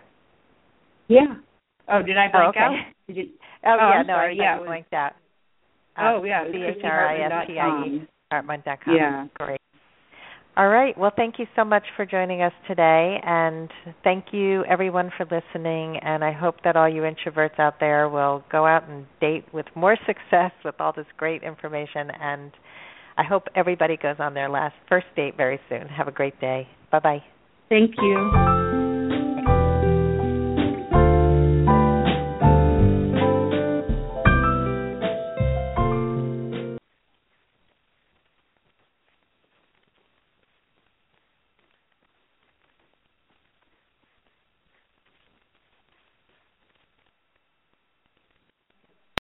Yeah. 1.08 1.36
Oh, 1.92 2.04
did 2.04 2.18
I 2.18 2.28
oh, 2.28 2.32
blank 2.32 2.46
oh, 2.46 2.50
okay. 2.50 2.60
out? 2.60 2.76
Did 3.08 3.18
you? 3.18 3.24
Oh, 3.66 3.70
Oh, 3.70 3.76
yeah, 3.76 3.82
oh, 3.82 3.86
I'm 4.00 4.08
no, 4.08 4.14
sorry. 4.14 4.40
I 4.40 4.44
Yeah, 4.44 4.60
was- 4.60 4.68
blanked 4.68 4.94
out. 4.94 5.12
Uh, 5.98 6.02
oh, 6.16 6.24
yeah. 6.24 6.44
It 6.44 6.52
C 6.54 6.58
was 6.60 6.76
H 6.78 6.84
R 6.86 7.08
I 7.08 7.42
S 7.42 7.48
T 7.48 7.60
I 7.60 7.68
E. 7.86 8.08
ChristieHartman.com. 8.32 8.32
Hartman.com. 8.32 8.96
Yeah. 8.96 9.28
Great. 9.34 9.60
All 10.56 10.68
right. 10.68 10.96
Well, 10.98 11.12
thank 11.16 11.40
you 11.40 11.48
so 11.56 11.66
much 11.66 11.84
for 11.96 12.06
joining 12.06 12.42
us 12.44 12.54
today. 12.68 13.18
And 13.26 13.70
thank 14.04 14.26
you, 14.32 14.64
everyone, 14.66 15.12
for 15.18 15.26
listening. 15.26 15.98
And 15.98 16.24
I 16.24 16.32
hope 16.32 16.58
that 16.64 16.76
all 16.76 16.88
you 16.88 17.02
introverts 17.02 17.60
out 17.60 17.80
there 17.80 18.08
will 18.08 18.44
go 18.52 18.66
out 18.68 18.88
and 18.88 19.06
date 19.20 19.46
with 19.52 19.66
more 19.76 19.98
success 20.06 20.52
with 20.64 20.76
all 20.80 20.94
this 20.96 21.08
great 21.18 21.42
information. 21.44 22.12
And 22.22 22.52
I 23.18 23.24
hope 23.24 23.44
everybody 23.56 23.98
goes 23.98 24.18
on 24.20 24.36
their 24.36 24.50
last 24.50 24.76
first 24.88 25.08
date 25.16 25.36
very 25.36 25.60
soon. 25.70 25.88
Have 25.88 26.08
a 26.08 26.12
great 26.12 26.40
day. 26.40 26.68
Bye 26.92 27.00
bye. 27.00 27.24
Thank 27.68 27.96
you. 27.98 28.89